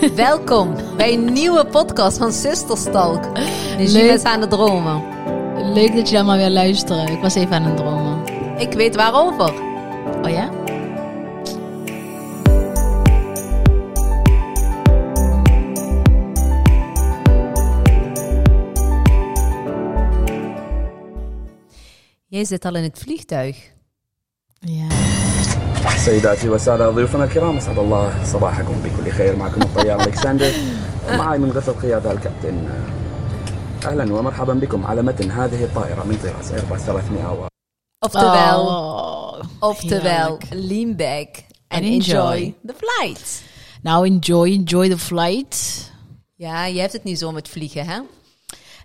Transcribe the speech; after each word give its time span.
Welkom 0.00 0.74
bij 0.96 1.12
een 1.12 1.32
nieuwe 1.32 1.66
podcast 1.66 2.18
van 2.18 2.32
Sisterstalk. 2.32 3.34
Dus 3.34 3.92
Leuk. 3.92 4.02
jullie 4.02 4.18
zijn 4.18 4.34
aan 4.34 4.40
het 4.40 4.50
dromen. 4.50 5.02
Leuk 5.72 5.94
dat 5.94 6.08
je 6.08 6.16
allemaal 6.16 6.36
weer 6.36 6.50
luistert. 6.50 7.08
Ik 7.08 7.20
was 7.20 7.34
even 7.34 7.52
aan 7.52 7.62
het 7.62 7.76
dromen. 7.76 8.24
Ik 8.58 8.72
weet 8.72 8.94
waarover. 8.96 9.52
Oh 10.22 10.30
ja? 10.30 10.50
Jij 22.26 22.44
zit 22.44 22.64
al 22.64 22.74
in 22.74 22.82
het 22.82 22.98
vliegtuig. 22.98 23.72
Ja. 24.58 25.05
سيداتي 25.97 26.49
والسادة 26.49 26.89
ضيوفنا 26.89 27.23
الكرام 27.23 27.57
أسعد 27.57 27.79
الله 27.79 28.23
صباحكم 28.25 28.81
بكل 28.83 29.11
خير 29.11 29.35
معكم 29.35 29.61
الطيار 29.61 30.01
ألكسندر 30.01 30.51
ومعي 31.09 31.37
من 31.37 31.51
غرفة 31.51 31.71
القيادة 31.71 32.11
الكابتن 32.11 32.69
أهلا 33.85 34.13
ومرحبا 34.13 34.53
بكم 34.53 34.85
على 34.85 35.01
متن 35.01 35.31
هذه 35.31 35.63
الطائرة 35.63 36.03
من 36.03 36.17
طراز 36.23 36.51
ايرباص 36.51 36.81
300 36.81 37.31
و 37.33 37.47
Oftewel, 38.05 38.59
Oh, 38.59 39.69
oftewel, 39.69 40.37
heerlijk. 40.39 40.43
lean 40.71 40.95
back 40.95 41.29
and 41.67 41.83
And 41.83 41.93
enjoy. 41.93 42.35
enjoy. 42.37 42.53
the 42.67 42.73
flight. 42.73 43.41
Nou, 43.83 44.05
enjoy, 44.07 44.51
enjoy 44.53 44.89
the 44.89 44.97
flight. 44.97 45.55
Ja, 46.35 46.65
je 46.65 46.79
hebt 46.79 46.93
het 46.93 47.03
niet 47.03 47.19
zo 47.19 47.31
met 47.31 47.47
vliegen, 47.49 47.85
hè? 47.85 47.99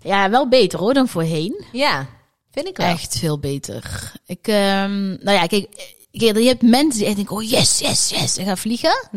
Ja, 0.01 0.29
wel 0.29 0.47
beter 0.49 0.79
hoor 0.79 0.93
dan 0.93 1.07
voorheen. 1.07 1.65
Ja, 1.71 2.05
vind 2.51 2.67
ik 2.67 2.77
wel. 2.77 2.87
Echt 2.87 3.17
veel 3.19 3.39
beter. 3.39 4.11
Ik, 4.25 4.47
ehm, 4.47 5.07
nou 5.07 5.31
ja, 5.31 5.45
kijk, 5.45 5.49
kijk, 5.69 5.97
je 6.12 6.32
hebt 6.48 6.62
mensen 6.62 6.98
die 6.98 7.06
echt 7.06 7.16
denken, 7.16 7.36
oh 7.36 7.42
yes, 7.42 7.78
yes, 7.78 8.08
yes, 8.10 8.38
ik 8.38 8.46
ga 8.46 8.56
vliegen. 8.56 9.08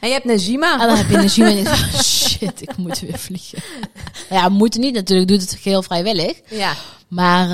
En 0.00 0.08
je 0.08 0.14
hebt 0.14 0.24
Najima. 0.24 0.80
En 0.80 0.86
dan 0.88 0.96
heb 0.96 1.10
je 1.22 1.28
zien 1.28 1.44
en 1.44 1.56
je, 1.56 1.74
shit, 2.02 2.62
ik 2.62 2.76
moet 2.76 2.98
weer 3.00 3.18
vliegen. 3.18 3.58
Ja, 4.30 4.48
moet 4.48 4.76
niet 4.76 4.94
natuurlijk, 4.94 5.28
doet 5.28 5.40
het 5.40 5.58
geheel 5.60 5.82
vrijwillig. 5.82 6.40
Ja. 6.50 6.72
Maar 7.08 7.48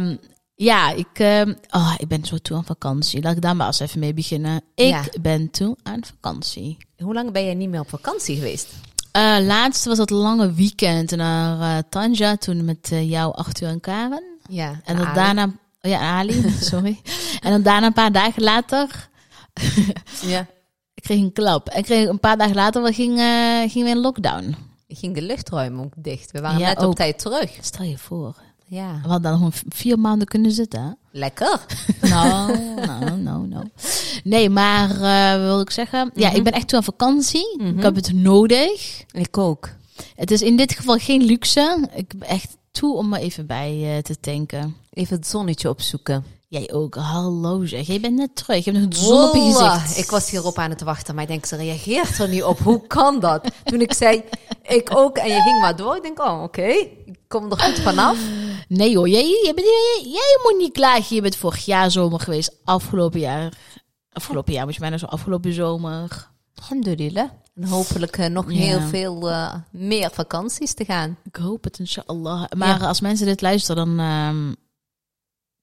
ehm, 0.00 0.16
ja, 0.54 0.90
ik, 0.90 1.06
ehm, 1.12 1.54
oh, 1.70 1.94
ik 1.98 2.08
ben 2.08 2.24
zo 2.24 2.36
toe 2.38 2.56
aan 2.56 2.64
vakantie. 2.64 3.22
Laat 3.22 3.36
ik 3.36 3.42
daar 3.42 3.56
maar 3.56 3.66
eens 3.66 3.80
even 3.80 3.98
mee 3.98 4.14
beginnen. 4.14 4.62
Ik 4.74 4.86
Ja. 4.86 5.04
ben 5.20 5.50
toe 5.50 5.76
aan 5.82 6.00
vakantie. 6.04 6.76
Hoe 6.98 7.14
lang 7.14 7.32
ben 7.32 7.44
jij 7.44 7.54
niet 7.54 7.68
meer 7.68 7.80
op 7.80 7.88
vakantie 7.88 8.36
geweest? 8.36 8.68
Eh 9.12 9.36
laatst 9.40 9.84
was 9.84 9.96
dat 9.98 10.10
lange 10.10 10.52
weekend 10.52 11.16
naar 11.16 11.76
eh, 11.76 11.82
Tanja, 11.90 12.36
toen 12.36 12.64
met 12.64 12.88
eh, 12.92 13.10
jou, 13.10 13.34
Arthur 13.34 13.68
en 13.68 13.80
Karen. 13.80 14.22
Ja. 14.48 14.80
En 14.84 14.96
Ali. 14.98 15.14
daarna, 15.14 15.44
oh 15.44 15.50
ja, 15.88 16.18
Ali, 16.18 16.50
sorry. 16.60 17.00
en 17.40 17.50
dan 17.50 17.62
daarna 17.62 17.86
een 17.86 17.92
paar 17.92 18.12
dagen 18.12 18.42
later, 18.42 19.08
Ja. 20.22 20.46
ik 20.94 21.02
kreeg 21.02 21.18
een 21.20 21.32
klap. 21.32 21.68
En 21.68 21.82
kreeg 21.82 22.08
een 22.08 22.20
paar 22.20 22.36
dagen 22.38 22.54
later, 22.54 22.82
we 22.82 22.92
ging, 22.92 23.18
eh 23.18 23.70
gingen 23.70 23.84
we 23.84 23.94
in 23.94 24.00
lockdown. 24.00 24.56
Ging 24.88 25.14
de 25.14 25.22
luchtruim 25.22 25.80
ook 25.80 25.92
dicht. 25.96 26.30
We 26.30 26.40
waren 26.40 26.58
Ja, 26.58 26.66
net 26.68 26.78
op 26.78 26.84
ook. 26.84 26.94
tijd 26.96 27.18
terug. 27.18 27.50
Stel 27.60 27.84
je 27.84 27.98
voor. 27.98 28.34
Ja. 28.68 28.92
We 29.02 29.08
hadden 29.08 29.22
dan 29.22 29.36
gewoon 29.36 29.52
vier 29.68 29.98
maanden 29.98 30.26
kunnen 30.28 30.52
zitten. 30.52 30.80
hè? 30.82 30.90
Lekker. 31.18 31.60
Nou, 32.00 32.58
nou, 32.86 33.16
nou, 33.20 33.46
nou. 33.48 33.64
Nee, 34.24 34.50
maar 34.50 34.88
wat 35.38 35.46
wil 35.46 35.60
ik 35.60 35.70
zeggen? 35.70 36.10
Ja, 36.14 36.30
ik 36.30 36.44
ben 36.44 36.52
echt 36.52 36.68
toe 36.68 36.78
aan 36.78 36.84
vakantie. 36.84 37.58
Ik 37.62 37.82
heb 37.82 37.94
het 37.94 38.12
nodig. 38.12 39.04
Ik 39.10 39.38
ook. 39.38 39.68
Het 40.16 40.30
is 40.30 40.42
in 40.42 40.56
dit 40.56 40.72
geval 40.72 40.96
geen 40.98 41.22
luxe. 41.24 41.88
Ik 41.94 42.18
ben 42.18 42.28
echt 42.28 42.56
toe 42.70 42.96
om 42.96 43.14
er 43.14 43.20
even 43.20 43.46
bij 43.46 43.96
eh, 43.96 44.02
te 44.02 44.20
tanken. 44.20 44.76
Even 44.96 45.16
het 45.16 45.26
zonnetje 45.26 45.68
opzoeken. 45.68 46.24
Jij 46.48 46.72
ook. 46.72 46.94
Hallo 46.94 47.64
zeg. 47.66 47.86
Jij 47.86 48.00
bent 48.00 48.16
net 48.16 48.36
terug. 48.36 48.64
Je 48.64 48.70
hebt 48.70 48.84
nog 48.84 48.92
een 48.92 49.04
zon 49.06 49.28
op 49.28 49.34
je 49.34 49.40
gezicht. 49.52 49.98
Ik 49.98 50.10
was 50.10 50.30
hierop 50.30 50.58
aan 50.58 50.70
het 50.70 50.82
wachten, 50.82 51.14
maar 51.14 51.22
ik 51.22 51.28
denk, 51.30 51.44
ze 51.46 51.56
reageert 51.56 52.18
er 52.18 52.28
niet 52.28 52.42
op. 52.44 52.58
Hoe 52.58 52.86
kan 52.86 53.20
dat? 53.20 53.50
Toen 53.64 53.80
ik 53.80 53.92
zei, 53.92 54.22
ik 54.62 54.90
ook, 54.96 55.16
en 55.16 55.28
je 55.28 55.40
ging 55.40 55.60
maar 55.60 55.76
door. 55.76 55.96
Ik 55.96 56.02
denk, 56.02 56.20
oh, 56.20 56.42
oké, 56.42 56.62
ik 57.04 57.18
kom 57.28 57.50
er 57.50 57.58
goed 57.60 57.78
vanaf. 57.78 58.18
Nee 58.68 58.96
hoor, 58.96 59.08
jij, 59.08 59.40
jij, 59.42 59.54
bent- 59.54 59.66
jij, 59.66 60.10
jij 60.10 60.38
moet 60.42 60.58
niet 60.60 60.72
klagen. 60.72 61.16
Je 61.16 61.22
bent 61.22 61.36
vorig 61.36 61.64
jaar 61.64 61.90
zomer 61.90 62.20
geweest. 62.20 62.56
Afgelopen 62.64 63.20
jaar. 63.20 63.52
Afgelopen 64.12 64.52
jaar 64.52 64.64
moet 64.64 64.74
je 64.74 64.80
bijna 64.80 64.98
zo 64.98 65.06
afgelopen 65.06 65.52
zomer. 65.52 66.30
Alhamdulillah. 66.54 67.28
En 67.54 67.64
hopelijk 67.64 68.16
eh, 68.18 68.26
nog 68.30 68.52
Ja. 68.52 68.58
heel 68.58 68.80
veel 68.80 69.30
eh, 69.30 69.54
meer 69.70 70.10
vakanties 70.12 70.74
te 70.74 70.84
gaan. 70.84 71.16
Ik 71.24 71.36
hoop 71.36 71.64
het, 71.64 71.78
inshallah. 71.78 72.44
Maar 72.56 72.80
als 72.86 73.00
mensen 73.00 73.26
dit 73.26 73.40
luisteren, 73.40 73.86
dan 73.86 73.98
ehm, 74.06 74.52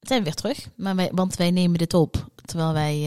zijn 0.08 0.20
we 0.20 0.26
weer 0.26 0.34
terug. 0.34 0.68
Maar 0.76 0.96
wij, 0.96 1.10
want 1.14 1.36
wij 1.36 1.52
nemen 1.52 1.78
dit 1.78 1.94
op 1.94 2.32
terwijl 2.46 2.74
wij 2.74 3.02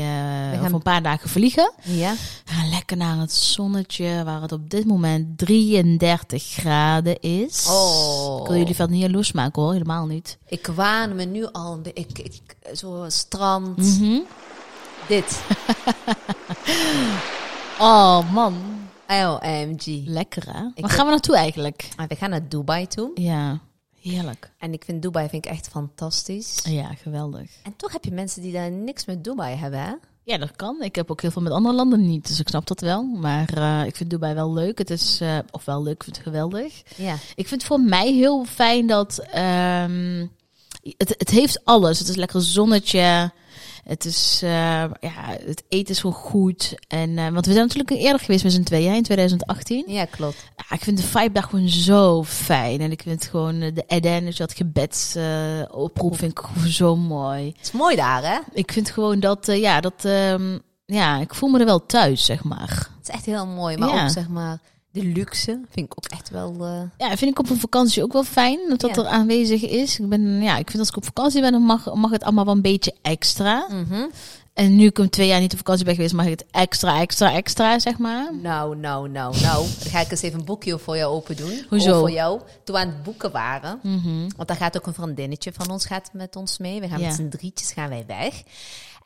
gaan- 0.52 0.64
voor 0.64 0.74
een 0.74 0.82
paar 0.82 1.02
dagen 1.02 1.28
vliegen. 1.28 1.72
Ja. 1.82 2.14
Gaan 2.44 2.68
lekker 2.68 2.96
naar 2.96 3.16
het 3.18 3.32
zonnetje, 3.32 4.22
waar 4.24 4.42
het 4.42 4.52
op 4.52 4.70
dit 4.70 4.86
moment 4.86 5.38
33 5.38 6.42
graden 6.44 7.20
is. 7.20 7.66
Oh. 7.70 8.40
Ik 8.40 8.46
wil 8.46 8.56
jullie 8.56 8.74
verder 8.74 8.94
niet 8.96 9.04
jaloers 9.04 9.32
maken 9.32 9.62
hoor, 9.62 9.72
helemaal 9.72 10.06
niet. 10.06 10.38
Ik 10.46 10.66
waan 10.66 11.14
me 11.14 11.24
nu 11.24 11.46
al, 11.52 11.80
ik, 11.94 12.18
ik, 12.18 12.40
zo 12.76 13.04
strand, 13.08 13.76
Mhm. 13.76 14.18
dit. 15.08 15.40
Oh 17.80 18.32
man, 18.32 18.54
OMG. 19.08 20.02
lekker 20.06 20.42
hè? 20.52 20.62
Waar 20.80 20.90
gaan 20.90 21.04
we 21.04 21.10
naartoe 21.10 21.36
eigenlijk? 21.36 21.88
Maar 21.96 22.06
we 22.06 22.14
gaan 22.16 22.30
naar 22.30 22.48
Dubai 22.48 22.86
toe. 22.86 23.10
Ja, 23.14 23.58
heerlijk. 24.06 24.50
En 24.58 24.72
ik 24.72 24.84
vind 24.84 25.02
Dubai 25.02 25.28
vind 25.28 25.44
ik 25.44 25.50
echt 25.50 25.68
fantastisch. 25.68 26.60
Ja, 26.64 26.94
geweldig. 26.94 27.50
En 27.62 27.76
toch 27.76 27.92
heb 27.92 28.04
je 28.04 28.12
mensen 28.12 28.42
die 28.42 28.52
daar 28.52 28.70
niks 28.70 29.04
met 29.04 29.24
Dubai 29.24 29.56
hebben, 29.56 29.80
hè? 29.80 29.92
Ja, 30.22 30.38
dat 30.38 30.56
kan. 30.56 30.82
Ik 30.82 30.94
heb 30.94 31.10
ook 31.10 31.20
heel 31.20 31.30
veel 31.30 31.42
met 31.42 31.52
andere 31.52 31.74
landen 31.74 32.06
niet, 32.06 32.26
dus 32.26 32.40
ik 32.40 32.48
snap 32.48 32.66
dat 32.66 32.80
wel. 32.80 33.02
Maar 33.02 33.48
eh, 33.54 33.86
ik 33.86 33.96
vind 33.96 34.10
Dubai 34.10 34.34
wel 34.34 34.52
leuk. 34.52 34.78
Het 34.78 34.90
is, 34.90 35.20
eh, 35.20 35.38
of 35.50 35.64
wel 35.64 35.82
leuk, 35.82 35.94
ik 35.94 36.02
vind 36.02 36.16
het 36.16 36.26
geweldig. 36.26 36.82
Ja. 36.96 37.14
Ik 37.14 37.48
vind 37.48 37.50
het 37.50 37.64
voor 37.64 37.80
mij 37.80 38.12
heel 38.12 38.44
fijn 38.44 38.86
dat 38.86 39.18
ehm, 39.18 40.26
het, 40.82 41.14
het 41.18 41.30
heeft 41.30 41.64
alles. 41.64 41.98
Het 41.98 42.08
is 42.08 42.16
lekker 42.16 42.42
zonnetje. 42.42 43.32
Het 43.86 44.04
is, 44.04 44.40
eh, 44.42 44.50
ja, 45.00 45.36
het 45.46 45.62
eten 45.68 45.94
is 45.94 46.02
wel 46.02 46.12
goed. 46.12 46.74
En, 46.88 47.18
eh, 47.18 47.28
want 47.28 47.46
we 47.46 47.52
zijn 47.52 47.66
natuurlijk 47.66 47.90
eerder 48.02 48.20
geweest 48.20 48.44
met 48.44 48.52
z'n 48.52 48.62
tweeën 48.62 48.94
in 48.94 49.02
2018. 49.02 49.84
Ja, 49.86 50.04
klopt. 50.04 50.44
Ja, 50.56 50.76
ik 50.76 50.82
vind 50.82 50.96
de 50.96 51.02
vibe 51.02 51.32
daar 51.32 51.42
gewoon 51.42 51.68
zo 51.68 52.24
fijn. 52.24 52.80
En 52.80 52.90
ik 52.90 53.02
vind 53.02 53.24
gewoon 53.26 53.60
eh, 53.60 53.74
de 53.74 53.84
Eden, 53.86 54.24
dus 54.24 54.36
dat 54.36 54.52
gebedsoproep 54.54 55.80
oproep 55.80 56.16
vind 56.18 56.30
ik 56.30 56.38
gewoon 56.38 56.68
zo 56.68 56.96
mooi. 56.96 57.46
Het 57.56 57.62
is 57.66 57.72
mooi 57.72 57.96
daar, 57.96 58.22
hè? 58.24 58.38
Ik 58.52 58.72
vind 58.72 58.90
gewoon 58.90 59.20
dat, 59.20 59.46
ja, 59.46 59.80
dat, 59.80 60.04
ehm, 60.04 60.58
ja, 60.86 61.18
ik 61.20 61.34
voel 61.34 61.48
me 61.50 61.58
er 61.58 61.64
wel 61.64 61.86
thuis, 61.86 62.24
zeg 62.24 62.44
maar. 62.44 62.68
Het 62.98 63.08
is 63.08 63.14
echt 63.14 63.24
heel 63.26 63.46
mooi. 63.46 63.76
Maar 63.76 63.88
Ja. 63.88 64.02
ook, 64.04 64.10
zeg 64.10 64.28
maar, 64.28 64.58
de 65.00 65.04
luxe 65.04 65.60
vind 65.70 65.86
ik 65.86 65.92
ook 65.96 66.04
echt 66.10 66.30
wel... 66.30 66.54
eh, 66.60 67.08
Ja, 67.08 67.16
vind 67.16 67.30
ik 67.30 67.38
op 67.38 67.50
een 67.50 67.60
vakantie 67.60 68.02
ook 68.02 68.12
wel 68.12 68.24
fijn 68.24 68.58
dat 68.68 68.80
dat 68.80 68.94
Ja. 68.96 69.02
er 69.02 69.08
aanwezig 69.08 69.62
is. 69.62 69.98
Ik 69.98 70.08
ben, 70.08 70.42
ja, 70.42 70.56
ik 70.56 70.66
vind 70.66 70.78
als 70.78 70.88
ik 70.88 70.96
op 70.96 71.04
vakantie 71.04 71.40
ben, 71.40 71.52
dan 71.52 71.62
mag, 71.62 71.94
mag 71.94 72.10
het 72.10 72.22
allemaal 72.24 72.44
wel 72.44 72.54
een 72.54 72.62
beetje 72.62 72.94
extra. 73.02 73.66
mhm. 73.70 74.04
En 74.54 74.76
nu 74.76 74.86
ik 74.86 74.98
een 74.98 75.10
twee 75.10 75.26
jaar 75.28 75.40
niet 75.40 75.50
op 75.52 75.58
vakantie 75.58 75.84
ben 75.84 75.94
geweest, 75.94 76.14
mag 76.14 76.24
ik 76.24 76.30
het 76.30 76.44
extra, 76.50 77.00
extra, 77.00 77.32
extra, 77.32 77.78
zeg 77.78 77.98
maar. 77.98 78.34
Nou, 78.42 78.76
nou, 78.76 79.08
nou, 79.08 79.40
nou. 79.40 79.66
Dan 79.82 79.90
ga 79.90 80.00
ik 80.00 80.10
eens 80.10 80.22
even 80.22 80.38
een 80.38 80.44
boekje 80.44 80.78
voor 80.78 80.96
jou 80.96 81.14
open 81.14 81.36
doen. 81.36 81.64
Hoezo? 81.68 81.92
Over 81.94 82.10
jou. 82.12 82.40
Toen 82.64 82.74
we 82.74 82.80
aan 82.80 82.88
het 82.88 83.02
boeken 83.02 83.30
waren. 83.30 83.78
Mhm. 83.82 84.28
Want 84.36 84.48
daar 84.48 84.56
gaat 84.56 84.76
ook 84.76 84.86
een 84.86 84.94
vriendinnetje 84.94 85.52
van 85.52 85.70
ons 85.70 85.86
gaat 85.86 86.10
met 86.12 86.36
ons 86.36 86.58
mee. 86.58 86.80
We 86.80 86.88
gaan 86.88 87.00
Ja. 87.00 87.06
met 87.06 87.14
z'n 87.16 87.28
drietjes 87.28 87.72
gaan 87.72 87.88
wij 87.88 88.04
weg. 88.06 88.42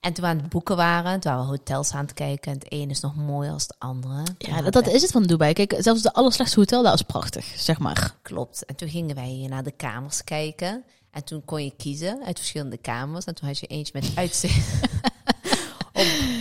En 0.00 0.12
toen 0.12 0.24
we 0.24 0.30
aan 0.30 0.38
het 0.38 0.48
boeken 0.48 0.76
waren, 0.76 1.20
toen 1.20 1.32
waren 1.32 1.46
we 1.46 1.50
hotels 1.50 1.92
aan 1.92 2.04
het 2.04 2.14
kijken. 2.14 2.52
En 2.52 2.58
het 2.58 2.72
ene 2.72 2.90
is 2.90 3.00
nog 3.00 3.16
mooier 3.16 3.52
als 3.52 3.62
het 3.62 3.74
andere. 3.78 4.22
Toen 4.22 4.34
Ja, 4.38 4.70
dat, 4.70 4.86
is 4.86 5.02
het 5.02 5.10
van 5.10 5.22
Dubai. 5.22 5.52
Kijk, 5.52 5.74
zelfs 5.78 6.02
de 6.02 6.12
allerslechtste 6.12 6.58
hotel 6.58 6.82
daar 6.82 6.92
is 6.92 7.02
prachtig, 7.02 7.44
zeg 7.56 7.78
maar. 7.78 8.14
Klopt. 8.22 8.64
En 8.64 8.76
toen 8.76 8.88
gingen 8.88 9.14
wij 9.14 9.46
naar 9.48 9.62
de 9.62 9.70
kamers 9.70 10.24
kijken. 10.24 10.84
En 11.10 11.24
toen 11.24 11.44
kon 11.44 11.64
je 11.64 11.72
kiezen 11.76 12.24
uit 12.24 12.38
verschillende 12.38 12.76
kamers. 12.76 13.24
En 13.24 13.34
toen 13.34 13.48
had 13.48 13.58
je 13.58 13.66
eentje 13.66 13.92
met 14.00 14.12
uitzicht. 14.14 14.68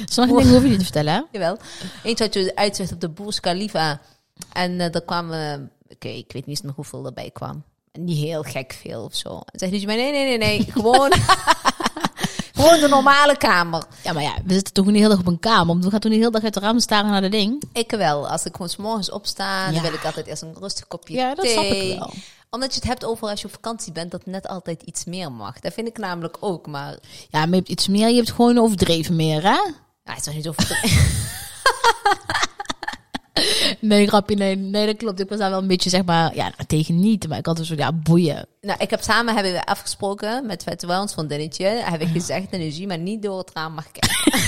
Sommige 0.05 0.37
dingen 0.37 0.53
hoef 0.53 0.63
je 0.63 0.69
niet 0.69 0.77
te 0.77 0.83
vertellen, 0.83 1.13
hè? 1.13 1.21
Jawel. 1.31 1.57
Eentje 2.03 2.23
had 2.23 2.33
je 2.33 2.55
uitzicht 2.55 2.91
op 2.91 3.01
de 3.01 3.09
Burj 3.09 3.39
Khalifa. 3.39 4.01
En 4.53 4.79
eh 4.79 4.91
daar 4.91 5.01
kwamen, 5.01 5.71
oké, 5.89 6.07
ik 6.07 6.31
weet 6.31 6.45
niet 6.45 6.63
meer 6.63 6.73
hoeveel 6.75 7.05
erbij 7.05 7.29
kwam. 7.31 7.63
Niet 7.91 8.17
heel 8.17 8.41
gek 8.41 8.73
veel 8.81 9.03
of 9.03 9.15
zo. 9.15 9.41
En 9.45 9.59
zei 9.59 9.77
hij 9.77 9.85
mij, 9.85 9.95
nee, 9.95 10.11
nee, 10.11 10.25
nee, 10.25 10.37
nee, 10.37 10.71
gewoon, 10.71 11.11
gewoon 12.59 12.79
de 12.79 12.87
normale 12.87 13.37
kamer. 13.37 13.83
Ja, 14.03 14.13
maar 14.13 14.23
ja, 14.23 14.33
we 14.45 14.53
zitten 14.53 14.73
toch 14.73 14.85
niet 14.85 14.95
heel 14.95 15.09
dag 15.09 15.19
op 15.19 15.27
een 15.27 15.39
kamer. 15.39 15.65
want 15.65 15.83
We 15.83 15.89
gaan 15.89 15.99
toch 15.99 16.11
niet 16.11 16.19
heel 16.19 16.31
dag 16.31 16.43
uit 16.43 16.53
de 16.53 16.59
raam 16.59 16.79
staren 16.79 17.09
naar 17.11 17.21
de 17.21 17.29
ding. 17.29 17.63
Ik 17.73 17.91
wel. 17.91 18.27
Als 18.29 18.45
ik 18.45 18.51
gewoon 18.51 18.69
's 18.69 18.75
morgens 18.75 19.11
opsta, 19.11 19.65
Ja. 19.67 19.71
dan 19.71 19.81
wil 19.81 19.93
ik 19.93 20.05
altijd 20.05 20.27
eerst 20.27 20.41
een 20.41 20.55
rustig 20.59 20.87
kopje 20.87 21.13
Ja, 21.15 21.35
dat 21.35 21.45
thee. 21.45 21.53
snap 21.53 21.63
ik 21.63 21.97
wel. 21.97 22.13
Omdat 22.49 22.69
je 22.73 22.79
het 22.79 22.87
hebt 22.89 23.05
over 23.05 23.27
als 23.29 23.41
je 23.41 23.47
op 23.47 23.53
vakantie 23.53 23.91
bent, 23.91 24.11
dat 24.11 24.25
net 24.25 24.47
altijd 24.47 24.81
iets 24.81 25.05
meer 25.05 25.31
mag. 25.31 25.59
Dat 25.59 25.73
vind 25.73 25.87
ik 25.87 25.97
namelijk 25.97 26.37
ook, 26.39 26.67
maar... 26.67 26.97
Ja, 27.29 27.39
maar 27.39 27.49
je 27.49 27.55
hebt 27.55 27.69
iets 27.69 27.87
meer. 27.87 28.09
Je 28.09 28.15
hebt 28.15 28.31
gewoon 28.31 28.57
overdreven 28.57 29.15
meer, 29.15 29.41
hè? 29.43 29.49
Ja, 30.03 30.13
het 30.13 30.27
is 30.27 30.33
niet 30.33 30.47
over... 30.47 30.67
Nee, 33.89 34.07
grapje, 34.07 34.35
nee, 34.35 34.55
nee, 34.55 34.85
dat 34.85 34.97
klopt. 34.97 35.19
Ik 35.19 35.29
was 35.29 35.37
daar 35.37 35.49
wel 35.49 35.61
een 35.61 35.67
beetje, 35.67 35.89
zeg 35.89 36.05
maar, 36.05 36.35
ja, 36.35 36.53
tegen 36.67 36.99
niet. 36.99 37.27
Maar 37.27 37.37
ik 37.37 37.45
had 37.45 37.59
een 37.59 37.65
soort, 37.65 37.79
ja, 37.79 37.91
boeien. 37.91 38.47
nou, 38.61 38.79
ik 38.79 38.89
heb 38.89 39.01
samen 39.01 39.33
hebben 39.33 39.53
we 39.53 39.65
afgesproken 39.65 40.45
met 40.45 40.63
Vet 40.63 40.83
ons 40.83 41.13
vriendinnetje. 41.13 41.65
Heb 41.65 42.01
ik 42.01 42.07
gezegd, 42.07 42.51
energie, 42.51 42.87
maar 42.87 42.99
niet 42.99 43.21
door 43.21 43.37
het 43.37 43.51
raam 43.53 43.73
mag 43.73 43.91
kijken. 43.91 44.41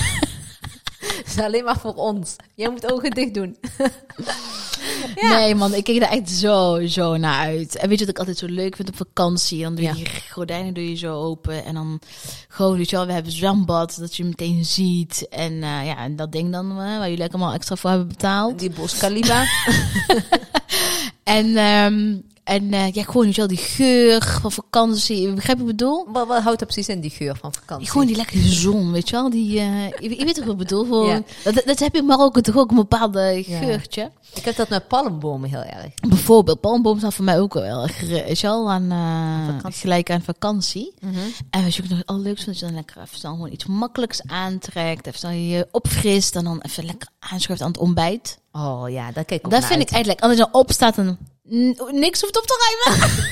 is 1.26 1.40
alleen 1.40 1.64
maar 1.64 1.80
voor 1.80 1.96
ons. 1.96 2.36
Jij 2.56 2.70
moet 2.70 2.92
ogen 2.92 3.12
dicht 3.12 3.34
doen. 3.34 3.58
Nee, 5.22 5.56
man, 5.56 5.74
ik 5.74 5.84
keek 5.84 6.02
er 6.02 6.10
echt 6.10 6.30
zo, 6.30 6.80
zo 6.88 7.18
naar 7.18 7.40
uit. 7.40 7.76
En 7.76 7.90
weet 7.90 8.00
je 8.00 8.06
wat 8.06 8.14
ik 8.14 8.20
altijd 8.20 8.38
zo 8.38 8.46
leuk 8.46 8.76
vind 8.76 8.90
op 8.90 8.96
vakantie? 8.96 9.62
Dan 9.64 9.76
doe 9.76 9.84
je 9.84 9.90
Ja. 9.90 9.96
die 9.96 10.08
gordijnen 10.32 10.74
doe 10.74 10.90
je 10.90 10.96
zo 10.96 11.14
open. 11.22 11.66
En 11.66 11.74
dan 11.74 12.00
gewoon, 12.48 12.78
weet 12.78 12.90
je 12.90 12.96
wel, 12.96 13.06
we 13.06 13.14
hebben 13.14 13.32
zwembad, 13.32 13.96
dat 14.00 14.16
je 14.16 14.24
meteen 14.24 14.66
ziet. 14.66 15.28
En 15.30 15.52
eh, 15.54 15.86
ja, 15.86 15.98
en 15.98 16.16
dat 16.16 16.32
ding 16.32 16.52
dan, 16.52 16.70
eh, 16.70 16.76
waar 16.76 17.10
jullie 17.10 17.30
allemaal 17.30 17.54
extra 17.54 17.76
voor 17.76 17.90
hebben 17.90 18.08
betaald. 18.08 18.60
Die 18.60 18.70
Bos 18.70 18.98
Khalifa. 18.98 19.44
En, 21.24 21.58
ehm, 21.58 22.16
en 22.52 22.74
eh, 22.74 22.92
ja, 22.92 23.04
gewoon, 23.04 23.26
weet 23.26 23.36
je 23.36 23.42
wel, 23.42 23.50
die 23.50 23.58
geur 23.58 24.38
van 24.42 24.52
vakantie. 24.52 25.34
Begrijp 25.34 25.58
je 25.58 25.64
wat 25.64 25.72
ik 25.72 25.78
bedoel? 25.78 26.06
wat, 26.12 26.28
wat 26.28 26.42
houdt 26.44 26.60
er 26.62 26.66
precies 26.68 26.88
in 26.88 27.00
die 27.02 27.10
geur 27.10 27.36
van 27.38 27.54
vakantie? 27.54 27.90
Gewoon 27.90 28.08
die 28.08 28.16
lekkere 28.16 28.48
zon, 28.48 28.92
weet 28.92 29.10
je 29.10 29.16
wel? 29.16 29.30
Die, 29.30 29.60
eh, 29.60 29.90
je, 29.90 30.10
je 30.18 30.26
weet 30.26 30.36
toch 30.36 30.44
wat 30.44 30.54
ik 30.54 30.58
bedoel? 30.60 30.84
Gewoon, 30.84 31.08
Ja. 31.08 31.22
dat, 31.44 31.62
dat 31.66 31.80
heb 31.80 31.94
je 31.94 32.00
in 32.00 32.06
Marokko 32.06 32.42
toch 32.42 32.58
ook 32.58 32.70
een 32.70 32.76
bepaalde 32.76 33.44
Ja. 33.48 33.58
geurtje? 33.60 34.12
Ik 34.34 34.46
heb 34.46 34.56
dat 34.56 34.70
met 34.70 34.88
palmbomen 34.88 35.50
heel 35.50 35.62
erg. 35.64 35.94
Bijvoorbeeld, 36.08 36.60
palmboom 36.60 36.98
staat 36.98 37.14
voor 37.14 37.26
mij 37.26 37.40
ook 37.40 37.54
wel 37.54 37.84
erg, 37.84 38.00
weet 38.02 38.40
je 38.40 38.48
wel, 38.48 38.72
aan, 38.72 38.92
eh, 38.92 39.72
gelijk 39.72 40.12
aan 40.12 40.22
vakantie. 40.22 40.94
En 41.50 41.64
wat 41.64 41.76
je 41.76 41.84
ook 41.84 41.90
nog 41.90 41.98
het 41.98 42.08
allerleukste 42.08 42.44
vindt, 42.44 42.62
is 42.62 42.68
dan 42.68 42.76
lekker 42.76 43.02
even 43.02 43.20
gewoon 43.20 43.52
iets 43.52 43.66
makkelijks 43.66 44.22
aantrekt. 44.28 45.08
Even 45.08 45.20
snel 45.20 45.32
je 45.32 45.68
opfrist 45.72 46.36
en 46.36 46.44
dan 46.44 46.60
even 46.62 46.86
lekker 46.86 47.08
aanschuift 47.20 47.62
aan 47.62 47.68
het 47.72 47.78
ontbijt. 47.80 48.40
Oh 48.52 48.84
ja, 48.90 49.12
daar 49.12 49.26
kijk 49.26 49.40
ik 49.40 49.46
ook 49.46 49.52
Dat 49.52 49.66
vind 49.66 49.80
uit. 49.80 49.82
ik 49.88 49.90
eigenlijk, 49.92 50.24
als 50.24 50.32
je 50.32 50.38
dan 50.38 50.50
opstaat 50.52 50.98
en 50.98 51.06
mm, 51.06 51.18
niks 51.92 52.22
hoeft 52.22 52.38
op 52.38 52.44
te 52.46 52.86
ruimen. 52.88 53.10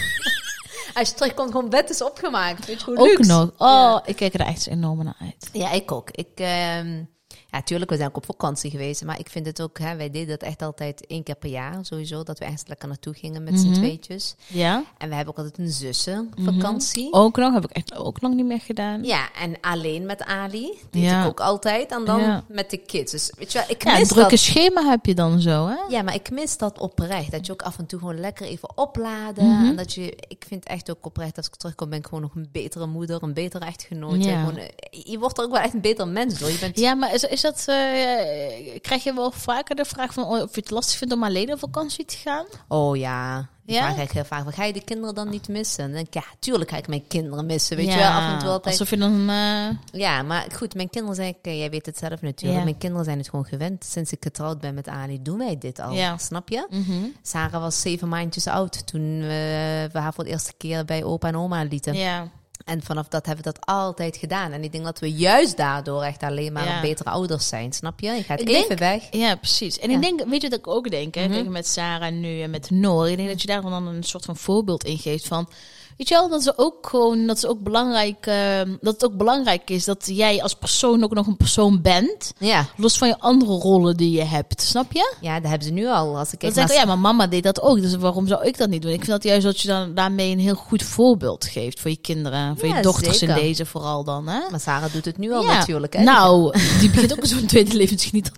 Als 0.93 1.09
je 1.09 1.15
terugkomt, 1.15 1.51
gewoon 1.51 1.69
bed 1.69 1.89
is 1.89 2.01
opgemaakt. 2.03 2.65
Weet 2.65 2.79
je 2.79 2.85
hoe 2.85 2.97
Ook 2.97 3.07
luxe. 3.07 3.31
nog. 3.31 3.41
Oh, 3.57 3.57
Ja. 3.57 4.01
ik 4.05 4.15
kijk 4.15 4.33
er 4.33 4.39
echt 4.39 4.67
enorm 4.67 5.03
naar 5.03 5.15
uit. 5.21 5.49
Ja, 5.53 5.71
ik 5.71 5.91
ook. 5.91 6.09
Ik, 6.11 6.29
ehm, 6.35 7.03
ja, 7.51 7.61
tuurlijk, 7.61 7.89
we 7.91 7.97
zijn 7.97 8.09
ook 8.09 8.17
op 8.17 8.25
vakantie 8.25 8.71
geweest. 8.71 9.03
Maar 9.03 9.19
ik 9.19 9.29
vind 9.29 9.45
het 9.45 9.61
ook, 9.61 9.79
hè, 9.79 9.95
wij 9.95 10.09
deden 10.09 10.27
dat 10.27 10.41
echt 10.41 10.61
altijd 10.61 11.05
één 11.07 11.23
keer 11.23 11.35
per 11.35 11.49
jaar 11.49 11.77
sowieso. 11.85 12.23
Dat 12.23 12.39
we 12.39 12.45
echt 12.45 12.67
lekker 12.67 12.87
naartoe 12.87 13.13
gingen 13.13 13.43
met 13.43 13.59
z'n 13.59 13.65
Mhm. 13.67 13.75
tweetjes. 13.75 14.35
Ja? 14.47 14.83
En 14.97 15.09
we 15.09 15.15
hebben 15.15 15.33
ook 15.33 15.39
altijd 15.39 15.57
een 15.57 15.71
zussenvakantie. 15.71 17.13
Ook 17.13 17.37
nog, 17.37 17.53
heb 17.53 17.63
ik 17.63 17.71
echt 17.71 17.95
ook 17.95 18.21
nog 18.21 18.33
niet 18.33 18.45
meer 18.45 18.59
gedaan. 18.61 19.03
Ja, 19.03 19.29
en 19.33 19.55
alleen 19.61 20.05
met 20.05 20.23
Ali. 20.23 20.77
Die 20.89 21.03
Ja. 21.03 21.21
ik 21.21 21.27
ook 21.27 21.39
altijd. 21.39 21.91
En 21.91 22.05
dan 22.05 22.21
Ja. 22.21 22.43
met 22.47 22.69
de 22.69 22.77
kids. 22.77 23.11
Dus 23.11 23.31
weet 23.37 23.51
je 23.51 23.57
wel, 23.59 23.67
ik 23.69 23.83
Ja, 23.83 23.93
een 23.93 23.99
mis 23.99 24.07
drukke 24.07 24.29
dat. 24.29 24.39
schema 24.39 24.89
heb 24.89 25.05
je 25.05 25.15
dan 25.15 25.41
zo, 25.41 25.67
hè? 25.67 25.75
Ja, 25.89 26.01
maar 26.01 26.13
ik 26.15 26.31
mis 26.31 26.57
dat 26.57 26.79
oprecht. 26.79 27.31
Dat 27.31 27.45
je 27.45 27.51
ook 27.51 27.61
af 27.61 27.77
en 27.77 27.85
toe 27.85 27.99
gewoon 27.99 28.19
lekker 28.19 28.45
even 28.45 28.77
opladen. 28.77 29.45
Mhm. 29.47 29.65
En 29.65 29.75
dat 29.75 29.93
je, 29.93 30.15
ik 30.27 30.43
vind 30.47 30.65
echt 30.65 30.89
ook 30.91 31.05
oprecht, 31.05 31.37
als 31.37 31.45
ik 31.45 31.55
terugkom, 31.55 31.89
ben 31.89 31.99
ik 31.99 32.05
gewoon 32.05 32.21
nog 32.21 32.35
een 32.35 32.49
betere 32.51 32.85
moeder, 32.87 33.23
een 33.23 33.33
betere 33.33 33.65
echtgenoot. 33.65 34.23
Ja. 34.23 34.39
Gewoon, 34.39 34.57
eh, 34.57 34.67
je 35.03 35.19
wordt 35.19 35.37
er 35.37 35.43
ook 35.43 35.51
wel 35.51 35.61
echt 35.61 35.73
een 35.73 35.81
beter 35.81 36.07
mens 36.07 36.39
door. 36.39 36.49
Je 36.49 36.57
bent 36.59 36.79
Ja, 36.79 36.93
maar 36.93 37.13
is, 37.13 37.23
is 37.23 37.38
dat, 37.41 37.63
eh, 37.67 38.79
krijg 38.81 39.03
je 39.03 39.13
wel 39.13 39.31
vaker 39.31 39.75
de 39.75 39.85
vraag 39.85 40.13
van 40.13 40.23
of 40.23 40.55
je 40.55 40.61
het 40.61 40.71
lastig 40.71 40.97
vindt 40.97 41.13
om 41.13 41.23
alleen 41.23 41.51
op 41.51 41.59
vakantie 41.59 42.05
te 42.05 42.17
gaan? 42.17 42.45
Oh 42.67 42.97
ja. 42.97 43.47
Ja? 43.65 43.77
vraag 43.79 43.93
krijg 43.93 44.07
ik 44.07 44.13
heel 44.13 44.25
vaak. 44.25 44.53
Ga 44.53 44.63
je 44.63 44.73
de 44.73 44.83
kinderen 44.83 45.15
dan 45.15 45.29
niet 45.29 45.47
missen? 45.47 45.83
Dan 45.83 45.91
denk 45.93 46.07
ik, 46.07 46.13
ja, 46.13 46.23
tuurlijk 46.39 46.69
ga 46.69 46.77
ik 46.77 46.87
mijn 46.87 47.07
kinderen 47.07 47.45
missen. 47.45 47.77
Weet 47.77 47.85
Ja, 47.85 47.91
je 47.93 47.99
wel, 47.99 48.11
af 48.11 48.33
en 48.33 48.39
toe 48.39 48.49
altijd. 48.49 48.79
Alsof 48.79 48.89
je 48.89 48.97
dan... 48.97 49.29
eh, 49.29 49.99
Ja, 50.01 50.21
maar 50.21 50.47
goed, 50.55 50.75
mijn 50.75 50.89
kinderen 50.89 51.15
zijn, 51.15 51.35
jij 51.41 51.69
weet 51.69 51.85
het 51.85 51.97
zelf 51.97 52.21
natuurlijk. 52.21 52.59
Ja. 52.59 52.63
Mijn 52.63 52.77
kinderen 52.77 53.05
zijn 53.05 53.17
het 53.17 53.29
gewoon 53.29 53.45
gewend. 53.45 53.85
Sinds 53.85 54.11
ik 54.11 54.23
getrouwd 54.23 54.59
ben 54.59 54.73
met 54.73 54.87
Ali, 54.87 55.21
doen 55.21 55.37
wij 55.37 55.57
dit 55.57 55.79
al. 55.79 55.93
Ja. 55.93 56.17
Snap 56.17 56.49
je? 56.49 56.67
mhm. 56.69 56.93
Sarah 57.21 57.61
was 57.61 57.81
zeven 57.81 58.07
maandjes 58.09 58.47
oud 58.47 58.87
toen 58.87 59.19
we, 59.19 59.89
we 59.91 59.99
haar 59.99 60.13
voor 60.13 60.23
de 60.23 60.29
eerste 60.29 60.53
keer 60.57 60.85
bij 60.85 61.03
opa 61.03 61.27
en 61.27 61.35
oma 61.37 61.63
lieten. 61.63 61.93
Ja. 61.93 62.27
En 62.69 62.81
vanaf 62.83 63.07
dat 63.07 63.25
hebben 63.25 63.45
we 63.45 63.51
dat 63.51 63.65
altijd 63.65 64.17
gedaan. 64.17 64.51
En 64.51 64.63
ik 64.63 64.71
denk 64.71 64.83
dat 64.83 64.99
we 64.99 65.11
juist 65.11 65.57
daardoor 65.57 66.03
echt 66.03 66.23
alleen 66.23 66.53
maar 66.53 66.65
Ja. 66.65 66.81
betere 66.81 67.09
ouders 67.09 67.47
zijn. 67.47 67.73
Snap 67.73 67.99
je? 67.99 68.11
Je 68.11 68.23
gaat 68.23 68.39
Ik 68.41 68.49
even 68.49 68.67
denk- 68.67 68.79
weg. 68.79 69.07
ja, 69.11 69.35
precies. 69.35 69.79
En 69.79 69.89
Ja. 69.89 69.95
ik 69.95 70.01
denk, 70.01 70.29
weet 70.29 70.41
je 70.41 70.49
wat 70.49 70.59
ik 70.59 70.67
ook 70.67 70.89
denk? 70.91 71.15
Hè? 71.15 71.23
Mhm. 71.23 71.33
Kijk, 71.33 71.47
met 71.49 71.67
Sarah 71.67 72.11
nu 72.11 72.41
en 72.41 72.49
met 72.49 72.69
Noor. 72.69 73.09
Ik 73.09 73.17
denk 73.17 73.29
dat 73.29 73.41
je 73.41 73.47
daar 73.47 73.61
dan 73.61 73.87
een 73.87 74.03
soort 74.03 74.25
van 74.25 74.35
voorbeeld 74.35 74.83
in 74.83 74.97
geeft 74.97 75.27
van... 75.27 75.49
Weet 75.99 76.07
je 76.07 76.15
wel, 76.15 76.29
dat 76.29 76.43
ze 76.43 76.53
ook 76.55 76.87
gewoon, 76.89 77.27
dat 77.27 77.39
ze 77.39 77.47
ook 77.47 77.59
belangrijk, 77.59 78.25
eh, 78.25 78.35
dat 78.81 78.93
het 78.93 79.05
ook 79.05 79.17
belangrijk 79.17 79.69
is 79.69 79.85
dat 79.85 80.03
jij 80.11 80.41
als 80.41 80.53
persoon 80.53 81.03
ook 81.03 81.13
nog 81.13 81.27
een 81.27 81.37
persoon 81.37 81.81
bent. 81.81 82.33
Ja. 82.37 82.65
Los 82.77 82.97
van 82.97 83.07
je 83.07 83.19
andere 83.19 83.51
rollen 83.51 83.97
die 83.97 84.11
je 84.11 84.23
hebt, 84.23 84.61
snap 84.61 84.91
je? 84.91 85.13
ja, 85.21 85.39
dat 85.39 85.49
hebben 85.49 85.67
ze 85.67 85.73
nu 85.73 85.87
al. 85.87 86.17
Als 86.17 86.31
ik 86.33 86.39
kijk 86.39 86.53
zeg 86.53 86.67
naar 86.67 86.77
ja, 86.77 86.85
maar 86.85 86.99
mama 86.99 87.27
deed 87.27 87.43
dat 87.43 87.61
ook, 87.61 87.81
dus 87.81 87.95
waarom 87.95 88.27
zou 88.27 88.45
ik 88.45 88.57
dat 88.57 88.69
niet 88.69 88.81
doen? 88.81 88.91
Ik 88.91 88.97
vind 89.05 89.11
dat 89.11 89.23
juist 89.23 89.43
dat 89.45 89.59
je 89.61 89.67
dan 89.67 89.93
daarmee 89.93 90.31
een 90.31 90.39
heel 90.39 90.55
goed 90.55 90.83
voorbeeld 90.83 91.45
geeft 91.45 91.79
voor 91.79 91.89
je 91.91 91.97
kinderen, 91.97 92.57
voor 92.57 92.67
Ja, 92.67 92.75
je 92.75 92.81
dochters 92.81 93.17
zeker. 93.17 93.37
in 93.37 93.41
deze 93.43 93.65
vooral 93.65 94.03
dan, 94.03 94.27
hè? 94.27 94.39
Maar 94.51 94.59
Sarah 94.59 94.93
doet 94.93 95.05
het 95.05 95.17
nu 95.17 95.33
al 95.33 95.43
Ja. 95.43 95.57
natuurlijk. 95.57 95.93
Hè? 95.93 96.03
Nou, 96.03 96.53
die 96.79 96.89
begint 96.89 97.11
ook 97.17 97.25
zo'n 97.35 97.45
tweede 97.45 97.75
levensgeniet. 97.75 98.31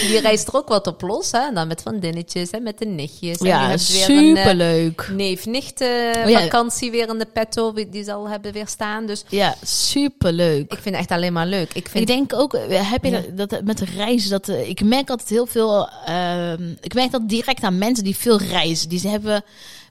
Die 0.00 0.20
reist 0.20 0.48
er 0.48 0.54
ook 0.56 0.68
wat 0.68 0.86
op 0.86 1.02
los. 1.02 1.30
Hè? 1.32 1.38
En 1.38 1.54
dan 1.54 1.66
met 1.68 1.82
vriendinnetjes 1.82 2.50
en 2.50 2.62
met 2.62 2.78
de 2.78 2.84
nichtjes. 2.86 3.38
en 3.38 3.46
Ja, 3.46 3.64
een, 3.64 3.70
eh, 3.70 3.78
superleuk. 3.78 5.08
neef-nicht 5.12 5.80
eh, 5.80 5.88
Oh 6.24 6.30
ja. 6.30 6.40
vakantie 6.40 6.76
weer 6.78 7.08
in 7.08 7.18
de 7.18 7.26
petto. 7.32 7.72
Die 7.90 8.04
zal 8.04 8.28
hebben 8.28 8.52
weer 8.52 8.68
staan. 8.68 9.06
Dus 9.06 9.24
Ja, 9.28 9.54
superleuk. 9.62 10.72
ik 10.72 10.78
vind 10.78 10.84
het 10.84 10.94
echt 10.94 11.10
alleen 11.10 11.32
maar 11.32 11.46
leuk. 11.46 11.68
Ik 11.68 11.76
Ik 11.76 11.88
vind 11.88 12.06
denk 12.06 12.34
ook, 12.34 12.54
eh, 12.54 12.90
heb 12.90 13.04
je 13.04 13.10
Ja. 13.10 13.20
dat, 13.34 13.50
dat 13.50 13.64
met 13.64 13.80
reizen, 13.80 14.30
dat 14.30 14.48
eh, 14.48 14.68
ik 14.68 14.82
merk 14.84 15.10
altijd 15.10 15.28
heel 15.28 15.46
veel, 15.46 15.88
ehm, 16.06 16.74
ik 16.80 16.94
merk 16.94 17.10
dat 17.10 17.28
direct 17.28 17.62
aan 17.62 17.78
mensen 17.78 18.04
die 18.04 18.16
veel 18.16 18.38
reizen. 18.38 18.88
Die 18.88 18.98
ze 18.98 19.08
hebben, 19.08 19.42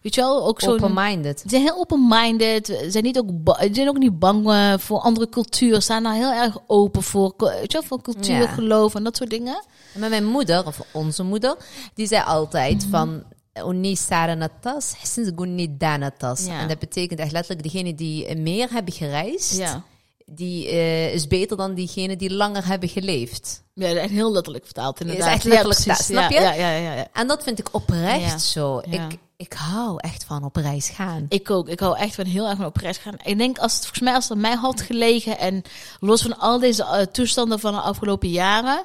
weet 0.02 0.16
je 0.16 0.22
wel, 0.22 0.46
ook 0.48 0.62
zo'n... 0.62 0.74
open-minded. 0.74 1.40
Ze 1.40 1.50
zijn 1.50 1.62
heel 1.62 1.78
open-minded. 1.78 2.66
Ze 2.66 2.86
zijn, 2.90 3.04
niet 3.04 3.18
ook 3.20 3.58
zijn 3.72 3.88
ook 3.90 3.98
niet 3.98 4.20
bang 4.20 4.48
eh, 4.50 4.74
voor 4.78 5.00
andere 5.00 5.30
cultuur. 5.30 5.74
Ze 5.74 5.82
staan 5.82 6.04
daar 6.04 6.14
heel 6.14 6.32
erg 6.32 6.58
open 6.68 7.04
voor, 7.04 7.34
weet 7.38 7.72
je 7.72 7.78
wel, 7.80 7.84
voor 7.88 8.02
cultuur, 8.02 8.42
Ja. 8.42 8.48
geloof 8.48 8.96
en 8.96 9.04
dat 9.04 9.16
soort 9.18 9.30
dingen. 9.30 9.64
Maar 9.98 10.10
mijn 10.10 10.26
moeder, 10.26 10.66
of 10.66 10.82
onze 10.92 11.24
moeder, 11.24 11.56
die 11.94 12.08
zei 12.08 12.24
altijd 12.26 12.82
Mhm. 12.82 12.90
van... 12.90 13.24
Onni 13.64 13.96
saranatas, 13.96 14.96
sinds 15.04 15.32
gunni 15.36 15.78
danatas. 15.78 16.46
Ja. 16.46 16.60
En 16.60 16.68
dat 16.68 16.80
betekent 16.80 17.20
echt 17.20 17.32
letterlijk 17.32 17.64
degene 17.64 17.96
die 17.96 18.36
meer 18.36 18.70
hebben 18.72 18.94
gereisd, 18.94 19.58
Ja. 19.58 19.84
die 20.26 20.68
eh, 20.68 21.14
is 21.14 21.28
beter 21.28 21.58
dan 21.58 21.74
diegene 21.74 22.16
die 22.16 22.34
langer 22.34 22.66
hebben 22.68 22.90
geleefd. 22.90 23.64
Ja, 23.74 23.88
echt 23.88 24.10
heel 24.10 24.32
letterlijk 24.32 24.66
vertaald 24.66 25.00
inderdaad. 25.02 25.28
Is 25.28 25.34
echt 25.34 25.44
letterlijk 25.44 25.80
ja, 25.80 25.86
precies. 25.94 26.06
snap 26.06 26.30
je? 26.32 26.40
Ja, 26.40 26.54
ja, 26.54 26.70
ja, 26.72 26.94
ja. 26.94 27.08
En 27.14 27.28
dat 27.28 27.44
vind 27.44 27.60
ik 27.60 27.68
oprecht 27.72 28.42
zo. 28.42 28.82
Ik, 28.90 29.18
ik 29.38 29.54
hou 29.54 29.98
echt 29.98 30.24
van 30.24 30.44
op 30.44 30.56
reis 30.56 30.90
gaan. 30.90 31.26
Ik 31.30 31.52
ook. 31.52 31.70
Ik 31.70 31.80
hou 31.80 31.98
echt 31.98 32.16
van 32.16 32.26
heel 32.26 32.48
erg 32.48 32.58
van 32.58 32.66
op 32.66 32.78
reis 32.78 32.98
gaan. 32.98 33.16
Ik 33.24 33.38
denk 33.38 33.58
als 33.58 33.74
het 33.74 33.82
volgens 33.82 34.04
mij 34.04 34.14
als 34.14 34.24
het 34.24 34.34
aan 34.34 34.42
mij 34.42 34.56
had 34.56 34.82
gelegen 34.82 35.40
en 35.40 35.62
los 36.00 36.22
van 36.22 36.38
al 36.40 36.60
deze 36.60 36.84
eh, 36.84 37.02
toestanden 37.06 37.60
van 37.60 37.74
de 37.74 37.80
afgelopen 37.80 38.30
jaren, 38.30 38.84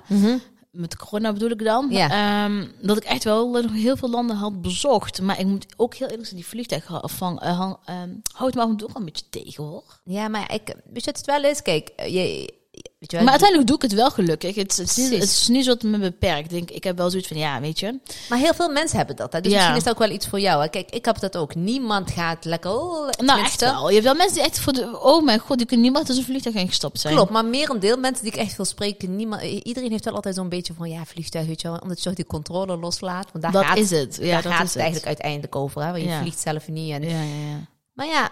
met 0.73 0.97
corona 0.97 1.33
bedoel 1.33 1.51
ik 1.51 1.65
dan, 1.65 1.87
Ja. 1.91 2.11
ehm, 2.45 2.67
dat 2.83 2.97
ik 2.97 3.05
echt 3.05 3.25
wel 3.25 3.51
nog 3.51 3.73
heel 3.73 3.97
veel 3.97 4.11
landen 4.11 4.37
had 4.37 4.63
bezocht. 4.63 5.21
Maar 5.21 5.41
ik 5.41 5.47
moet 5.47 5.67
ook 5.77 5.95
heel 5.95 6.09
eerlijk 6.09 6.27
zijn, 6.27 6.41
die 6.41 6.49
vliegtuigen 6.49 7.11
van 7.11 7.41
uh, 7.45 7.59
hang, 7.59 7.77
ehm, 7.85 8.11
houdt 8.33 8.55
me 8.55 8.61
af 8.63 8.69
en 8.69 8.77
toe 8.77 8.89
ook 8.89 8.97
een 8.97 9.05
beetje 9.05 9.29
tegen 9.31 9.65
hoor. 9.65 10.01
Ja, 10.05 10.29
maar 10.29 10.55
ik, 10.55 10.75
wat 10.93 11.05
het 11.05 11.25
wel 11.27 11.45
is? 11.45 11.63
Kijk, 11.63 11.89
eh, 11.89 12.13
je, 12.15 12.55
weet 13.03 13.11
je 13.11 13.17
wel, 13.17 13.27
Maar 13.27 13.41
uiteindelijk 13.41 13.69
doe 13.69 13.77
ik 13.77 13.83
het 13.91 13.93
wel 14.01 14.11
gelukkig. 14.11 14.55
Het, 14.55 14.77
het, 14.77 14.89
is, 14.89 14.97
niet, 14.97 15.11
het 15.13 15.23
is 15.23 15.49
niet 15.49 15.65
zo 15.65 15.71
dat 15.73 15.83
het 15.83 15.91
me 15.91 15.99
beperkt. 15.99 16.45
Ik, 16.45 16.51
denk, 16.51 16.71
ik 16.71 16.85
heb 16.85 16.97
wel 16.97 17.11
zoiets 17.11 17.29
van, 17.29 17.37
ja, 17.37 17.61
weet 17.61 17.81
je. 17.81 17.99
maar 18.29 18.39
heel 18.39 18.55
veel 18.55 18.69
mensen 18.69 18.97
hebben 18.97 19.17
dat. 19.17 19.33
Hè? 19.33 19.41
Dus 19.41 19.51
Ja. 19.53 19.57
misschien 19.59 19.77
is 19.77 19.85
dat 19.85 19.93
ook 19.93 19.99
wel 19.99 20.11
iets 20.11 20.27
voor 20.27 20.41
jou. 20.41 20.63
Hè? 20.63 20.69
Kijk, 20.69 20.91
ik 20.91 21.05
heb 21.05 21.19
dat 21.19 21.37
ook. 21.37 21.55
Niemand 21.55 22.11
gaat 22.11 22.45
lekker... 22.45 22.71
Oh, 22.81 23.09
Nou, 23.25 23.41
echt 23.41 23.61
wel. 23.61 23.87
Je 23.89 23.93
hebt 23.95 24.05
wel 24.07 24.15
mensen 24.15 24.35
die 24.35 24.43
echt 24.45 24.59
voor 24.61 24.73
de... 24.73 25.01
Oh 25.03 25.25
mijn 25.25 25.39
god, 25.39 25.57
die 25.59 25.67
kunnen 25.67 25.85
niemand 25.85 26.07
tussen 26.07 26.25
een 26.25 26.31
vliegtuig 26.31 26.57
heen 26.57 26.69
gestopt 26.69 27.01
zijn. 27.01 27.15
Klopt, 27.15 27.31
maar 27.31 27.45
merendeel 27.45 27.97
mensen 27.97 28.25
die 28.25 28.33
ik 28.33 28.39
echt 28.39 28.57
wil 28.57 28.65
spreken, 28.67 29.17
niemand, 29.17 29.43
iedereen 29.43 29.91
heeft 29.91 30.05
wel 30.05 30.15
altijd 30.15 30.35
zo'n 30.35 30.49
beetje 30.49 30.75
van 30.75 30.91
ja, 30.91 31.05
vliegtuig, 31.05 31.47
weet 31.47 31.61
je 31.61 31.69
wel, 31.69 31.79
omdat 31.79 31.99
je 31.99 32.05
toch 32.05 32.15
die 32.15 32.27
controle 32.27 32.77
loslaat. 32.77 33.27
Want 33.33 33.45
daar 33.45 33.53
Dat 33.53 33.65
gaat, 33.65 33.77
is 33.79 33.91
het. 33.91 34.19
Ja, 34.21 34.33
daar 34.33 34.43
dat 34.43 34.53
gaat 34.53 34.63
is 34.67 34.69
het 34.69 34.77
eigenlijk 34.83 35.07
uiteindelijk 35.07 35.57
over, 35.57 35.83
hè? 35.85 35.91
Want 35.91 36.03
je 36.03 36.09
Ja. 36.09 36.21
vliegt 36.21 36.41
zelf 36.41 36.69
niet. 36.69 36.93
En, 36.93 37.03
Ja, 37.03 37.09
ja, 37.11 37.23
ja. 37.23 37.67
Maar 37.93 38.07
ja, 38.07 38.29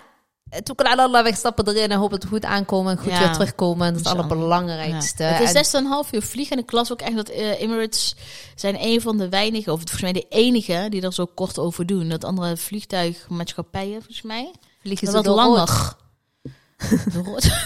toen 0.62 0.75
kan 0.76 0.99
Allah 0.99 1.23
wegstappen 1.23 1.69
erin 1.69 1.90
en 1.90 1.99
hoop 1.99 2.11
dat 2.11 2.23
we 2.23 2.28
goed 2.28 2.45
aankomen 2.45 2.92
en 2.97 3.02
goed 3.02 3.12
Ja. 3.12 3.19
weer 3.19 3.33
terugkomen. 3.33 3.87
En 3.87 3.92
dat 3.92 4.02
is 4.02 4.09
het 4.09 4.19
allerbelangrijkste. 4.19 5.23
Ja. 5.23 5.28
Het 5.30 5.54
is 5.57 5.73
En- 5.73 5.85
6,5 6.04 6.12
uur 6.12 6.23
vliegen. 6.23 6.57
En 6.57 6.62
ik 6.62 6.73
las 6.73 6.92
ook 6.92 7.00
echt 7.00 7.16
dat 7.16 7.28
eh, 7.28 7.61
Emirates 7.61 8.14
zijn 8.54 8.76
een 8.80 9.00
van 9.00 9.16
de 9.19 9.28
weinigen, 9.28 9.73
of 9.73 9.78
volgens 9.78 10.00
mij 10.02 10.12
de 10.12 10.26
enige, 10.28 10.87
die 10.90 11.02
er 11.02 11.12
zo 11.12 11.26
kort 11.26 11.59
over 11.59 11.87
doen. 11.87 12.09
Dat 12.09 12.25
andere 12.25 12.57
vliegtuigmaatschappijen, 12.57 13.95
volgens 13.97 14.23
mij, 14.23 14.52
vliegen 14.83 15.07
dat 15.12 15.14
ze 15.25 15.28
wat 15.30 15.37
door 15.37 15.45
langer. 15.47 15.95
rood. 17.25 17.50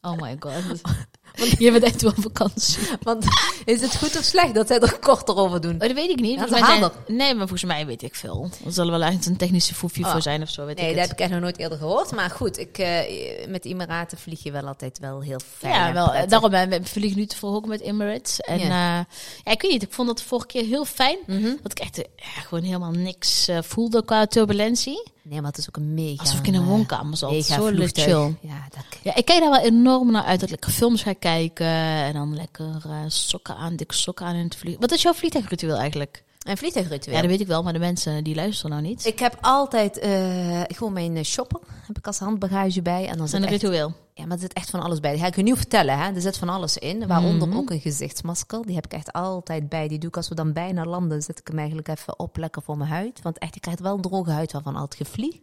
Oh 0.00 0.20
my 0.20 0.36
god. 0.40 0.80
Je 1.58 1.72
bent 1.72 1.82
echt 1.84 2.02
wel 2.02 2.12
vakantie. 2.16 2.78
Want 3.02 3.24
is 3.64 3.80
het 3.80 3.96
goed 3.96 4.16
of 4.18 4.24
slecht 4.24 4.54
dat 4.54 4.66
zij 4.66 4.78
er 4.78 4.98
korter 4.98 5.36
over 5.36 5.60
doen? 5.60 5.72
Oh, 5.74 5.78
dat 5.80 5.92
weet 5.92 6.10
ik 6.10 6.20
niet. 6.20 6.38
Ja, 6.38 6.46
zijn- 6.48 6.90
Nee, 7.06 7.34
maar 7.34 7.48
volgens 7.48 7.64
mij 7.70 7.86
weet 7.86 8.02
ik 8.02 8.14
veel. 8.14 8.50
Er 8.64 8.72
zal 8.72 8.90
wel 8.90 9.02
ergens 9.02 9.26
een 9.26 9.36
technische 9.36 9.74
foefje 9.74 10.04
Oh. 10.04 10.10
voor 10.10 10.22
zijn 10.22 10.42
of 10.42 10.48
zo, 10.48 10.64
weet 10.66 10.76
Nee, 10.76 10.84
ik 10.90 10.92
dat 10.92 11.00
het. 11.00 11.08
heb 11.10 11.18
ik 11.18 11.24
echt 11.24 11.32
nog 11.34 11.40
nooit 11.42 11.58
eerder 11.58 11.78
gehoord. 11.78 12.12
Maar 12.12 12.30
goed, 12.30 12.58
ik, 12.58 12.78
eh, 12.78 13.46
met 13.48 13.64
Emiraten 13.64 14.18
vlieg 14.18 14.42
je 14.42 14.50
wel 14.52 14.66
altijd 14.66 14.98
wel 14.98 15.20
heel 15.20 15.40
fijn. 15.58 15.74
Ja, 15.74 15.92
wel. 15.92 16.04
eh, 16.04 16.10
prettig. 16.10 16.30
Daarom 16.30 16.50
ben 16.50 16.72
ik 16.72 16.86
vlieg 16.86 17.14
nu 17.14 17.26
toevallig 17.26 17.56
ook 17.56 17.66
met 17.66 17.80
Emirates. 17.80 18.40
En 18.40 18.58
Ja. 18.58 18.64
ja. 18.66 19.06
ja, 19.44 19.50
ik 19.52 19.62
weet 19.62 19.70
niet. 19.70 19.82
Ik 19.82 19.92
vond 19.92 20.08
dat 20.08 20.18
de 20.18 20.24
vorige 20.24 20.46
keer 20.46 20.64
heel 20.64 20.84
fijn. 20.84 21.18
Mhm. 21.26 21.50
Dat 21.62 21.72
ik 21.72 21.78
echt 21.78 21.98
eh, 21.98 22.06
gewoon 22.46 22.64
helemaal 22.64 22.90
niks 22.90 23.48
eh, 23.48 23.58
voelde 23.62 24.04
qua 24.04 24.26
turbulentie. 24.26 25.02
Nee, 25.28 25.40
maar 25.40 25.50
het 25.50 25.58
is 25.58 25.68
ook 25.68 25.76
een 25.76 25.94
mega... 25.94 26.22
Alsof 26.22 26.38
ik 26.38 26.46
in 26.46 26.54
een 26.54 26.62
eh, 26.62 26.68
woonkamer 26.68 27.16
zat. 27.16 27.30
Mega 27.30 27.54
Zo 27.54 27.66
vliegtuig. 27.66 28.06
chill. 28.06 28.50
Ja, 28.50 28.66
dat... 28.70 28.84
Ja, 29.02 29.14
ik 29.14 29.24
kijk 29.24 29.40
daar 29.40 29.50
wel 29.50 29.60
enorm 29.60 30.10
naar 30.10 30.22
uit 30.22 30.40
dat 30.40 30.42
ik 30.42 30.50
lekker 30.50 30.70
films 30.70 31.02
ga 31.02 31.12
kijken. 31.12 31.66
En 31.66 32.12
dan 32.12 32.34
lekker 32.34 32.82
eh, 32.84 32.96
sokken 33.06 33.56
aan, 33.56 33.76
dikke 33.76 33.94
sokken 33.94 34.26
aan 34.26 34.34
in 34.34 34.44
het 34.44 34.56
vliegen. 34.56 34.80
Wat 34.80 34.92
is 34.92 35.02
jouw 35.02 35.12
vliegtuigritueel 35.12 35.76
eigenlijk? 35.76 36.24
Een 36.42 36.56
vliegtuigritueel. 36.56 37.14
Ja, 37.16 37.20
dat 37.20 37.30
weet 37.30 37.40
ik 37.40 37.46
wel, 37.46 37.62
maar 37.62 37.72
de 37.72 37.78
mensen 37.78 38.24
die 38.24 38.34
luisteren 38.34 38.70
nou 38.70 38.82
niet. 38.82 39.06
Ik 39.06 39.18
heb 39.18 39.38
altijd 39.40 39.98
eh, 39.98 40.62
gewoon 40.66 40.92
mijn 40.92 41.24
shopper. 41.24 41.60
Heb 41.86 41.98
ik 41.98 42.06
als 42.06 42.18
handbagage 42.18 42.82
bij. 42.82 43.06
En 43.08 43.16
dan 43.16 43.26
is 43.26 43.32
een 43.32 43.46
ritueel. 43.46 43.92
Ja, 44.18 44.24
maar 44.26 44.36
er 44.36 44.42
zit 44.42 44.52
echt 44.52 44.70
van 44.70 44.80
alles 44.82 45.00
bij. 45.00 45.10
Die 45.10 45.20
ga 45.20 45.26
ik 45.26 45.36
je 45.36 45.42
niet 45.42 45.56
vertellen. 45.56 45.98
Hè. 45.98 46.12
Er 46.14 46.20
zit 46.20 46.36
van 46.36 46.48
alles 46.48 46.76
in. 46.78 47.06
Waaronder 47.06 47.48
Mhm. 47.48 47.56
ook 47.56 47.70
een 47.70 47.80
gezichtsmasker. 47.80 48.62
Die 48.66 48.74
heb 48.74 48.84
ik 48.84 48.92
echt 48.92 49.12
altijd 49.12 49.68
bij. 49.68 49.88
Die 49.88 49.98
doe 49.98 50.08
ik 50.08 50.16
als 50.16 50.28
we 50.28 50.34
dan 50.34 50.52
bijna 50.52 50.84
landen. 50.84 51.22
Zet 51.22 51.38
ik 51.38 51.46
hem 51.48 51.58
eigenlijk 51.58 51.88
even 51.88 52.18
op. 52.18 52.36
Lekker 52.36 52.62
voor 52.62 52.76
mijn 52.76 52.90
huid. 52.90 53.22
Want 53.22 53.38
echt, 53.38 53.56
ik 53.56 53.60
krijg 53.62 53.78
wel 53.80 53.94
een 53.94 54.00
droge 54.02 54.30
huid 54.30 54.52
waarvan 54.52 54.76
altijd 54.76 55.08
gevlieg. 55.08 55.34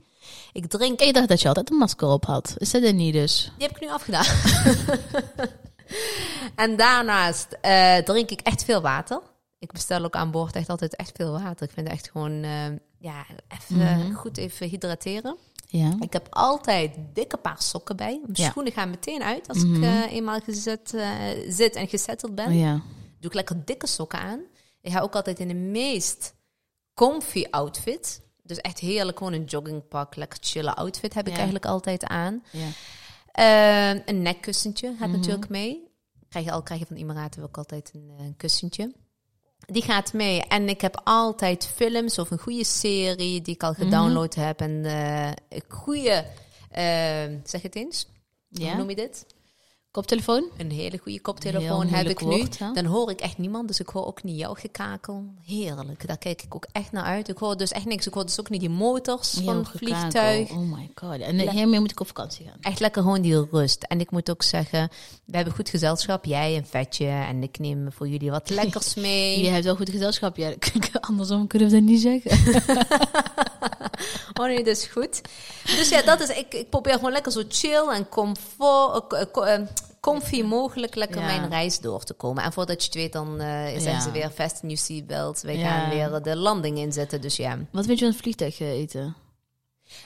Ik 0.54 0.66
drink 0.68 1.00
Ik 1.02 1.14
dacht 1.14 1.28
dat 1.28 1.42
je 1.42 1.48
altijd 1.48 1.72
een 1.72 1.78
masker 1.78 2.08
op 2.08 2.26
had. 2.26 2.54
Is 2.58 2.72
dat 2.72 2.84
er 2.84 2.94
niet 2.94 3.14
dus? 3.14 3.52
Die 3.58 3.68
heb 3.68 3.76
ik 3.76 3.82
nu 3.82 3.90
afgedaan. 3.90 4.26
en 6.56 6.76
daarnaast 6.76 7.58
eh, 7.62 7.98
drink 7.98 8.30
ik 8.30 8.42
echt 8.42 8.64
veel 8.64 8.82
water. 8.82 9.20
Ik 9.60 9.72
bestel 9.72 10.04
ook 10.04 10.16
aan 10.16 10.32
boord 10.32 10.56
echt 10.56 10.70
altijd 10.70 10.96
echt 10.96 11.12
veel 11.16 11.32
water. 11.32 11.68
Ik 11.68 11.74
vind 11.74 11.88
het 11.88 11.96
echt 11.98 12.10
gewoon, 12.12 12.44
eh, 12.44 12.66
ja, 13.00 13.26
even 13.48 13.76
Mhm. 13.78 14.14
goed 14.14 14.38
even 14.38 14.68
hydrateren. 14.70 15.36
Ja. 15.80 15.96
Ik 16.00 16.14
heb 16.14 16.28
altijd 16.30 16.96
dikke 17.14 17.38
paar 17.38 17.62
sokken 17.62 17.96
bij. 17.96 18.20
Mijn 18.22 18.32
Ja. 18.34 18.50
schoenen 18.50 18.72
gaan 18.72 18.90
meteen 18.90 19.24
uit 19.24 19.48
als 19.48 19.64
Mhm. 19.64 19.76
ik 19.76 19.84
eh, 19.84 20.12
eenmaal 20.12 20.40
gezet, 20.40 20.94
eh, 20.94 21.10
zit 21.48 21.76
en 21.76 21.88
gezetteld 21.88 22.36
ben. 22.36 22.48
Oh, 22.48 22.60
ja. 22.60 22.74
Doe 23.20 23.30
ik 23.30 23.34
lekker 23.34 23.66
dikke 23.66 23.88
sokken 23.88 24.20
aan. 24.20 24.40
Ik 24.82 24.92
ga 24.92 25.00
ook 25.00 25.16
altijd 25.16 25.40
in 25.40 25.48
de 25.48 25.54
meest 25.54 26.34
comfy 26.94 27.46
outfit. 27.50 28.22
Dus 28.44 28.58
echt 28.58 28.80
heerlijk, 28.80 29.18
gewoon 29.18 29.34
een 29.34 29.44
joggingpak, 29.44 30.16
lekker 30.16 30.38
chille 30.42 30.76
outfit 30.76 31.14
heb 31.14 31.28
ik 31.28 31.34
eigenlijk 31.36 31.66
altijd 31.66 32.04
aan. 32.04 32.44
ja. 32.52 32.68
Eh, 33.32 34.02
een 34.06 34.22
nekkussentje 34.22 34.88
gaat 35.00 35.08
Mhm. 35.08 35.18
natuurlijk 35.18 35.50
mee. 35.50 35.92
Krijg 36.30 36.46
je 36.46 36.52
al 36.52 36.64
krijg 36.64 36.80
je 36.80 36.86
van 36.86 36.96
de 36.96 37.02
Emiraten 37.02 37.44
ook 37.44 37.58
altijd 37.58 37.92
een, 37.94 38.12
een 38.20 38.36
kussentje. 38.38 38.94
Die 39.66 39.82
gaat 39.82 40.14
mee. 40.14 40.42
En 40.42 40.70
ik 40.70 40.82
heb 40.82 41.02
altijd 41.04 41.72
films 41.76 42.20
of 42.20 42.32
een 42.32 42.40
goede 42.40 42.66
serie 42.66 43.42
die 43.42 43.56
ik 43.56 43.64
al 43.64 43.74
gedownload 43.74 44.36
heb. 44.36 44.62
En 44.62 44.86
eh, 44.86 45.28
een 45.28 45.64
goede, 45.68 46.26
eh, 46.72 46.84
zeg 47.44 47.62
het 47.62 47.76
eens, 47.76 48.08
hoe 48.50 48.66
ja. 48.66 48.78
noem 48.78 48.90
je 48.90 48.96
dit? 48.96 49.26
Koptelefoon? 49.94 50.44
Een 50.58 50.72
hele 50.72 50.98
goede 50.98 51.22
koptelefoon 51.22 51.88
heb 51.88 52.08
ik 52.08 52.22
nu. 52.22 52.28
woord, 52.28 52.60
hè? 52.60 52.72
Dan 52.72 52.86
hoor 52.86 53.10
ik 53.10 53.20
echt 53.20 53.38
niemand, 53.38 53.68
dus 53.68 53.80
ik 53.80 53.90
hoor 53.90 54.06
ook 54.06 54.24
niet 54.24 54.40
jouw 54.40 54.54
gekakel. 54.54 55.26
Heerlijk, 55.46 56.08
daar 56.08 56.18
kijk 56.18 56.42
ik 56.42 56.56
ook 56.56 56.68
echt 56.72 56.92
naar 56.92 57.04
uit. 57.04 57.30
Ik 57.30 57.38
hoor 57.38 57.58
dus 57.58 57.72
echt 57.72 57.86
niks. 57.86 58.08
Ik 58.08 58.14
hoor 58.14 58.26
dus 58.26 58.40
ook 58.40 58.50
niet 58.50 58.60
die 58.60 58.70
motors 58.70 59.40
van 59.44 59.58
het 59.58 59.70
vliegtuig. 59.76 60.52
Oh 60.52 60.58
my 60.58 60.90
god. 60.96 61.20
En 61.20 61.40
eh, 61.40 61.50
hiermee 61.50 61.80
moet 61.80 61.92
ik 61.92 62.00
op 62.00 62.08
vakantie 62.08 62.46
gaan. 62.46 62.58
Echt 62.62 62.80
lekker 62.80 63.02
gewoon 63.02 63.22
die 63.22 63.46
rust. 63.52 63.84
En 63.84 64.00
ik 64.00 64.12
moet 64.12 64.30
ook 64.30 64.44
zeggen, 64.44 64.90
we 65.26 65.36
hebben 65.36 65.54
goed 65.54 65.70
gezelschap. 65.70 66.26
Jij 66.26 66.58
een 66.58 66.66
vetje 66.66 67.08
en 67.08 67.44
ik 67.44 67.60
neem 67.60 67.92
voor 67.92 68.08
jullie 68.08 68.32
wat 68.32 68.50
lekkers 68.50 68.96
mee. 69.06 69.44
Je 69.44 69.50
hebt 69.50 69.66
wel 69.66 69.76
goed 69.76 69.90
gezelschap. 69.90 70.38
Ja, 70.38 70.54
andersom 71.00 71.48
kunnen 71.48 71.70
we 71.70 71.74
dat 71.74 71.84
niet 71.84 72.02
zeggen. 72.02 72.32
Oh 74.40 74.46
nee, 74.46 74.58
dat 74.58 74.68
is 74.78 74.86
goed. 74.86 75.22
Dus 75.64 75.90
ja, 75.90 76.02
dat 76.02 76.20
is, 76.20 76.30
ik, 76.30 76.54
ik 76.54 76.70
probeer 76.70 76.94
gewoon 76.94 77.12
lekker 77.12 77.32
zo 77.32 77.44
chill 77.48 77.88
en 77.90 78.10
comfort, 78.10 79.32
co- 79.32 79.42
eh, 79.42 79.62
comfy 80.00 80.42
mogelijk 80.42 80.96
lekker 80.96 81.20
Ja. 81.22 81.26
mijn 81.26 81.50
reis 81.50 81.80
door 81.80 82.04
te 82.04 82.14
komen. 82.14 82.44
En 82.44 82.54
voordat 82.54 82.80
je 82.82 82.86
het 82.86 82.96
weet, 82.96 83.14
dan 83.14 83.36
Ja. 83.40 84.00
ze 84.02 84.12
weer 84.12 84.32
vast 84.36 84.62
in 84.62 84.70
your 84.70 84.78
seatbelt. 84.78 85.42
Wij 85.42 85.58
Ja. 85.58 85.70
gaan 85.70 85.90
weer 85.90 86.22
de 86.22 86.36
landing 86.36 86.78
inzetten. 86.78 87.22
Dus 87.22 87.36
ja, 87.36 87.58
Wat 87.72 87.86
vind 87.86 88.00
je 88.00 88.06
van 88.06 88.14
het 88.14 88.22
vliegtuig 88.24 88.60
eten? 88.60 89.16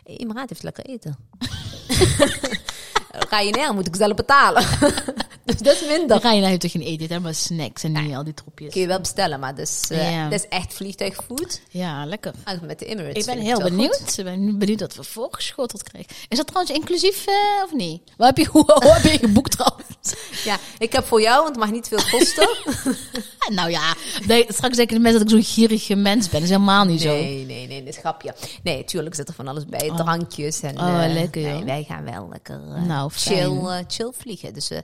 Emiraat 0.03 0.49
heeft 0.49 0.63
lekker 0.63 0.85
eten. 0.85 1.15
Ryanair 3.29 3.73
moet 3.73 3.87
ik 3.87 3.95
zelf 3.95 4.13
betalen. 4.15 4.63
dus 5.47 5.57
dat 5.57 5.73
is 5.73 5.81
minder. 5.87 6.07
Dan 6.07 6.21
ga 6.21 6.31
je 6.31 6.41
naar 6.41 6.57
toch 6.57 6.71
geen 6.71 6.81
eten, 6.81 7.07
hè, 7.09 7.19
maar 7.19 7.35
snacks 7.35 7.83
en 7.83 7.91
niet 7.91 8.15
al 8.15 8.23
die 8.23 8.33
troepjes. 8.33 8.71
Kun 8.71 8.81
je 8.81 8.87
wel 8.87 8.99
bestellen, 8.99 9.39
maar 9.39 9.55
dat 9.55 9.67
is, 9.67 9.83
eh, 9.89 10.11
Ja. 10.11 10.29
dat 10.29 10.39
is 10.39 10.47
echt 10.49 10.73
vliegtuigfood. 10.73 11.61
Ja, 11.69 12.05
lekker. 12.05 12.33
Met 12.61 12.79
de 12.79 12.85
Emirates. 12.85 13.25
Ik 13.25 13.33
ben 13.33 13.43
heel 13.43 13.59
benieuwd. 13.61 13.97
goed. 13.97 14.17
Ik 14.17 14.23
ben 14.23 14.57
benieuwd 14.59 14.79
wat 14.79 14.95
we 14.95 15.03
voorgeschoteld 15.03 15.83
krijgen. 15.83 16.15
Is 16.29 16.37
dat 16.37 16.47
trouwens 16.47 16.75
inclusief 16.77 17.25
eh, 17.25 17.33
of 17.63 17.73
niet? 17.73 18.01
Waar 18.17 18.27
heb 18.27 18.37
je, 18.37 18.45
hoe, 18.51 18.63
hoe 18.83 18.93
heb 18.93 19.11
je 19.11 19.17
geboekt 19.17 19.51
trouwens? 19.51 19.85
Ja, 20.43 20.57
ik 20.77 20.91
heb 20.93 21.05
voor 21.05 21.21
jou, 21.21 21.37
want 21.43 21.49
het 21.55 21.57
mag 21.65 21.71
niet 21.71 21.87
veel 21.87 22.19
kosten. 22.19 22.49
nou 23.57 23.69
ja, 23.69 23.93
nee, 24.27 24.45
straks 24.47 24.75
denken 24.75 24.95
de 24.95 25.01
mensen 25.01 25.19
dat 25.19 25.29
ik 25.33 25.35
zo'n 25.43 25.53
gierige 25.53 25.95
mens 25.95 26.23
ben. 26.29 26.33
Dat 26.33 26.49
is 26.49 26.49
helemaal 26.55 26.85
niet 26.85 27.01
zo. 27.01 27.07
Nee, 27.13 27.45
nee, 27.45 27.67
nee, 27.67 27.83
dit 27.83 27.93
is 27.93 27.99
grapje. 27.99 28.35
Nee, 28.63 28.83
tuurlijk 28.83 29.15
zit 29.15 29.27
er 29.27 29.33
van 29.33 29.47
alles 29.47 29.65
bij. 29.65 29.91
Drankjes 29.95 30.61
en... 30.61 30.79
Oh, 30.79 31.03
eh, 31.03 31.13
lekker, 31.13 31.41
nee, 31.41 31.63
wij 31.63 31.83
gaan 31.87 32.03
wel 32.03 32.27
lekker 32.31 32.59
Nou, 32.85 33.11
chill, 33.15 33.83
chill 33.87 34.11
vliegen. 34.17 34.53
Dus 34.53 34.69
eh, 34.69 34.79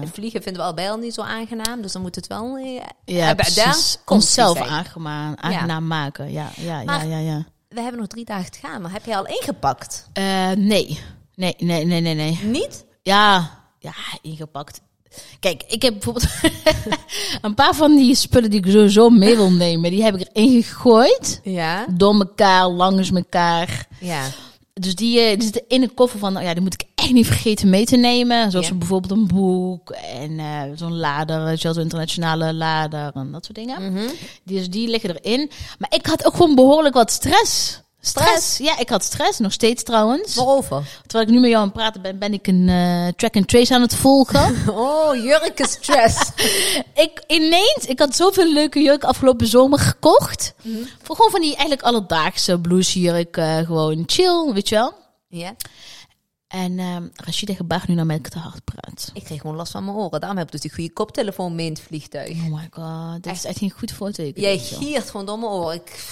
Ja. 0.00 0.06
vliegen 0.12 0.42
vinden 0.42 0.62
we 0.62 0.68
al 0.68 0.74
bij 0.74 0.90
al 0.90 0.96
niet 0.96 1.14
zo 1.14 1.22
aangenaam. 1.22 1.82
Dus 1.82 1.92
dan 1.92 2.02
moet 2.02 2.14
het 2.14 2.26
wel... 2.26 2.56
eh, 2.56 2.74
Ja, 2.74 2.82
eh, 3.04 3.24
daar 3.24 3.34
precies. 3.34 3.98
Onszelf 4.06 4.58
aangenaam, 4.60 5.34
aangenaam 5.36 5.86
maken. 5.86 6.32
Ja, 6.32 6.50
ja, 6.56 6.82
Maar- 6.84 7.06
ja, 7.08 7.18
ja, 7.18 7.32
ja. 7.32 7.44
We 7.68 7.80
hebben 7.80 8.00
nog 8.00 8.08
drie 8.08 8.24
dagen 8.24 8.50
te 8.50 8.58
gaan, 8.58 8.82
maar 8.82 8.92
heb 8.92 9.04
je 9.04 9.16
al 9.16 9.26
ingepakt? 9.26 10.08
Eh, 10.12 10.50
nee. 10.50 11.00
Nee, 11.34 11.54
nee, 11.58 11.84
nee, 11.84 12.00
nee, 12.00 12.14
nee. 12.14 12.38
Niet? 12.42 12.84
Ja, 13.02 13.50
ja, 13.78 13.92
ingepakt. 14.22 14.80
Kijk, 15.40 15.62
ik 15.68 15.82
heb 15.82 15.92
bijvoorbeeld 15.92 16.26
een 17.42 17.54
paar 17.54 17.74
van 17.74 17.96
die 17.96 18.14
spullen 18.14 18.50
die 18.50 18.64
ik 18.64 18.70
sowieso 18.72 19.08
mee 19.10 19.36
wil 19.36 19.50
nemen, 19.52 19.90
die 19.90 20.02
heb 20.02 20.16
ik 20.16 20.28
erin 20.32 20.62
gegooid. 20.62 21.40
Ja. 21.42 21.86
Door 21.90 22.14
elkaar, 22.14 22.68
langs 22.68 23.10
elkaar. 23.12 23.86
Ja. 24.00 24.22
Dus 24.80 24.94
die, 24.94 25.20
eh, 25.20 25.32
die 25.34 25.42
zitten 25.42 25.62
in 25.68 25.82
een 25.82 25.94
koffer 25.94 26.18
van, 26.18 26.32
nou 26.32 26.44
ja, 26.46 26.52
die 26.52 26.62
moet 26.62 26.74
ik 26.74 26.84
echt 26.94 27.12
niet 27.12 27.26
vergeten 27.26 27.70
mee 27.70 27.84
te 27.86 27.96
nemen. 27.96 28.50
Zoals 28.50 28.68
Ja. 28.68 28.74
bijvoorbeeld 28.74 29.12
een 29.12 29.26
boek 29.26 29.90
en 29.90 30.38
eh, 30.38 30.62
zo'n 30.74 30.96
lader, 30.96 31.58
zo'n 31.58 31.78
internationale 31.78 32.54
lader 32.54 33.10
en 33.14 33.32
dat 33.32 33.44
soort 33.44 33.56
dingen. 33.58 33.92
Mhm. 33.92 34.02
Dus 34.44 34.70
die 34.70 34.88
liggen 34.88 35.16
erin. 35.22 35.50
Maar 35.78 35.94
ik 35.94 36.06
had 36.06 36.26
ook 36.26 36.34
gewoon 36.36 36.54
behoorlijk 36.54 36.94
wat 36.94 37.10
stress. 37.10 37.80
Stress? 38.00 38.56
Ja, 38.58 38.78
ik 38.78 38.88
had 38.88 39.04
stress, 39.04 39.38
nog 39.38 39.52
steeds 39.52 39.82
trouwens. 39.82 40.34
Waarover? 40.34 41.00
Terwijl 41.06 41.28
ik 41.28 41.34
nu 41.34 41.40
met 41.40 41.50
jou 41.50 41.62
aan 41.62 41.68
het 41.68 41.76
praten 41.76 42.02
ben, 42.02 42.18
ben 42.18 42.32
ik 42.32 42.46
een 42.46 42.68
eh, 42.68 43.08
track 43.16 43.36
and 43.36 43.48
trace 43.48 43.74
aan 43.74 43.80
het 43.80 43.94
volgen. 43.94 44.56
Oh, 44.70 45.14
jurken 45.14 45.68
stress. 45.68 46.30
ik 47.04 47.22
ineens, 47.26 47.84
ik 47.86 47.98
had 47.98 48.16
zoveel 48.16 48.52
leuke 48.52 48.80
jurk 48.82 49.04
afgelopen 49.04 49.46
zomer 49.46 49.78
gekocht. 49.78 50.54
Mhm. 50.62 50.76
Voor 51.02 51.16
gewoon 51.16 51.30
van 51.30 51.40
die 51.40 51.50
eigenlijk 51.50 51.82
alledaagse 51.82 52.58
bluesjurk, 52.58 53.36
eh 53.36 53.56
gewoon 53.56 54.02
chill, 54.06 54.52
weet 54.52 54.68
je 54.68 54.74
wel. 54.74 54.92
ja. 55.28 55.54
En 56.48 56.78
ehm 56.78 57.08
Rashida 57.14 57.54
gebaart 57.54 57.88
nu 57.88 57.94
naar 57.94 58.06
mij 58.06 58.20
dat 58.20 58.30
te 58.32 58.38
hard 58.38 58.64
praat. 58.64 59.10
Ik 59.14 59.24
kreeg 59.24 59.40
gewoon 59.40 59.56
last 59.56 59.72
van 59.72 59.84
mijn 59.84 59.96
oren. 59.96 60.20
Daarom 60.20 60.38
heb 60.38 60.46
ik 60.46 60.52
dus 60.52 60.60
die 60.60 60.72
goede 60.74 60.92
koptelefoon 60.92 61.54
mee 61.54 61.66
in 61.66 61.72
het 61.72 61.82
vliegtuig. 61.82 62.30
Oh 62.30 62.54
my 62.54 62.68
god, 62.70 63.22
dit 63.22 63.32
is 63.32 63.44
echt 63.44 63.58
geen 63.58 63.70
goed 63.70 63.92
voorteken. 63.92 64.42
Jij 64.42 64.58
giert 64.58 65.10
gewoon 65.10 65.26
door 65.26 65.38
mijn 65.38 65.52
oren. 65.52 65.74
Ik... 65.74 66.04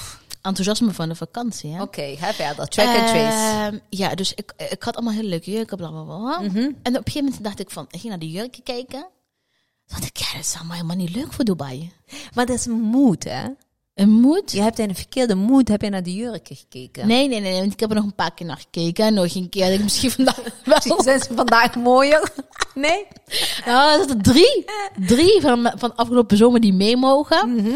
Enthousiasme 0.42 0.92
van 0.92 1.08
de 1.08 1.14
vakantie, 1.14 1.72
hè? 1.72 1.82
Oké, 1.82 2.16
ga 2.16 2.32
verder. 2.32 2.68
Track 2.68 2.86
and 2.86 3.08
trace. 3.08 3.66
Ehm, 3.66 3.78
ja, 3.90 4.14
dus 4.14 4.34
ik, 4.34 4.52
ik 4.70 4.82
had 4.82 4.96
allemaal 4.96 5.14
hele 5.14 5.28
leuke 5.28 5.50
jurken, 5.50 5.76
bla 5.76 5.90
bla 5.90 6.02
bla. 6.02 6.40
Mhm. 6.40 6.58
En 6.58 6.72
op 6.72 6.84
een 6.84 6.92
gegeven 6.92 7.24
moment 7.24 7.44
dacht 7.44 7.60
ik 7.60 7.70
van, 7.70 7.84
ik 7.90 8.00
ging 8.00 8.08
naar 8.08 8.18
de 8.18 8.30
jurken 8.30 8.62
kijken. 8.62 9.00
Toen 9.86 9.98
dacht 10.00 10.04
ik, 10.04 10.16
ja, 10.16 10.32
dat 10.32 10.44
is 10.44 10.54
allemaal 10.54 10.76
helemaal 10.76 10.96
niet 10.96 11.14
leuk 11.14 11.32
voor 11.32 11.44
Dubai. 11.44 11.92
Maar 12.34 12.46
dat 12.46 12.56
is 12.56 12.66
moed, 12.66 13.24
hè? 13.24 13.44
Een 13.94 14.10
moed? 14.10 14.52
Je 14.52 14.62
hebt 14.62 14.78
in 14.78 14.88
een 14.88 14.94
verkeerde 14.94 15.34
moed 15.34 15.68
heb 15.68 15.82
je 15.82 15.90
naar 15.90 16.02
de 16.02 16.14
jurken 16.14 16.56
gekeken. 16.56 17.06
Nee, 17.06 17.28
nee, 17.28 17.40
nee, 17.40 17.50
nee, 17.50 17.60
want 17.60 17.72
ik 17.72 17.80
heb 17.80 17.88
er 17.90 17.96
nog 17.96 18.04
een 18.04 18.14
paar 18.14 18.34
keer 18.34 18.46
naar 18.46 18.56
gekeken. 18.56 19.04
En 19.04 19.14
nog 19.14 19.34
een 19.34 19.48
keer 19.48 19.64
dat 19.64 19.74
ik 19.74 19.82
misschien 19.82 20.10
vandaag 20.10 20.40
wel... 20.64 21.02
Zijn 21.02 21.20
ze 21.20 21.34
vandaag 21.34 21.76
mooier? 21.76 22.30
Nee? 22.74 23.06
Nou, 23.66 23.92
er 23.92 23.98
zitten 23.98 24.22
drie. 24.22 24.64
Drie 25.06 25.40
van, 25.40 25.72
van 25.76 25.96
afgelopen 25.96 26.36
zomer 26.36 26.60
die 26.60 26.72
mee 26.72 26.96
mogen. 26.96 27.54
Mhm. 27.54 27.70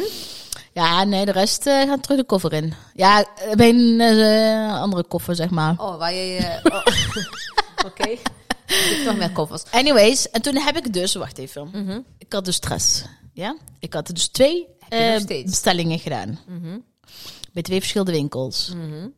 Ja, 0.73 1.05
nee, 1.05 1.25
de 1.25 1.33
rest 1.33 1.67
eh, 1.67 1.83
gaat 1.83 2.03
terug 2.03 2.19
de 2.19 2.25
koffer 2.25 2.53
in. 2.53 2.75
Ja, 2.95 3.27
een 3.51 4.01
eh, 4.01 4.81
andere 4.81 5.05
koffer, 5.05 5.35
zeg 5.35 5.51
maar. 5.51 5.75
Oh, 5.79 5.99
waar 5.99 6.15
je... 6.15 6.37
eh, 6.37 6.73
oh. 6.73 6.87
Oké. 7.91 8.09
Ik 8.67 8.93
heb 8.97 9.05
nog 9.07 9.17
meer 9.17 9.33
koffers. 9.33 9.63
Anyways, 9.71 10.31
en 10.31 10.43
toen 10.43 10.57
heb 10.57 10.77
ik 10.77 10.93
dus, 10.93 11.15
wacht 11.15 11.39
even. 11.39 11.69
Mhm. 11.73 12.01
Ik 12.19 12.33
had 12.33 12.45
dus 12.45 12.55
stress. 12.57 13.05
Ja, 13.33 13.57
ik 13.79 13.93
had 13.93 14.07
dus 14.07 14.29
twee 14.29 14.69
bestellingen 15.45 15.99
gedaan. 15.99 16.39
Mhm. 16.47 16.79
Bij 17.53 17.63
twee 17.63 17.79
verschillende 17.79 18.13
winkels. 18.13 18.73
Mhm. 18.77 19.09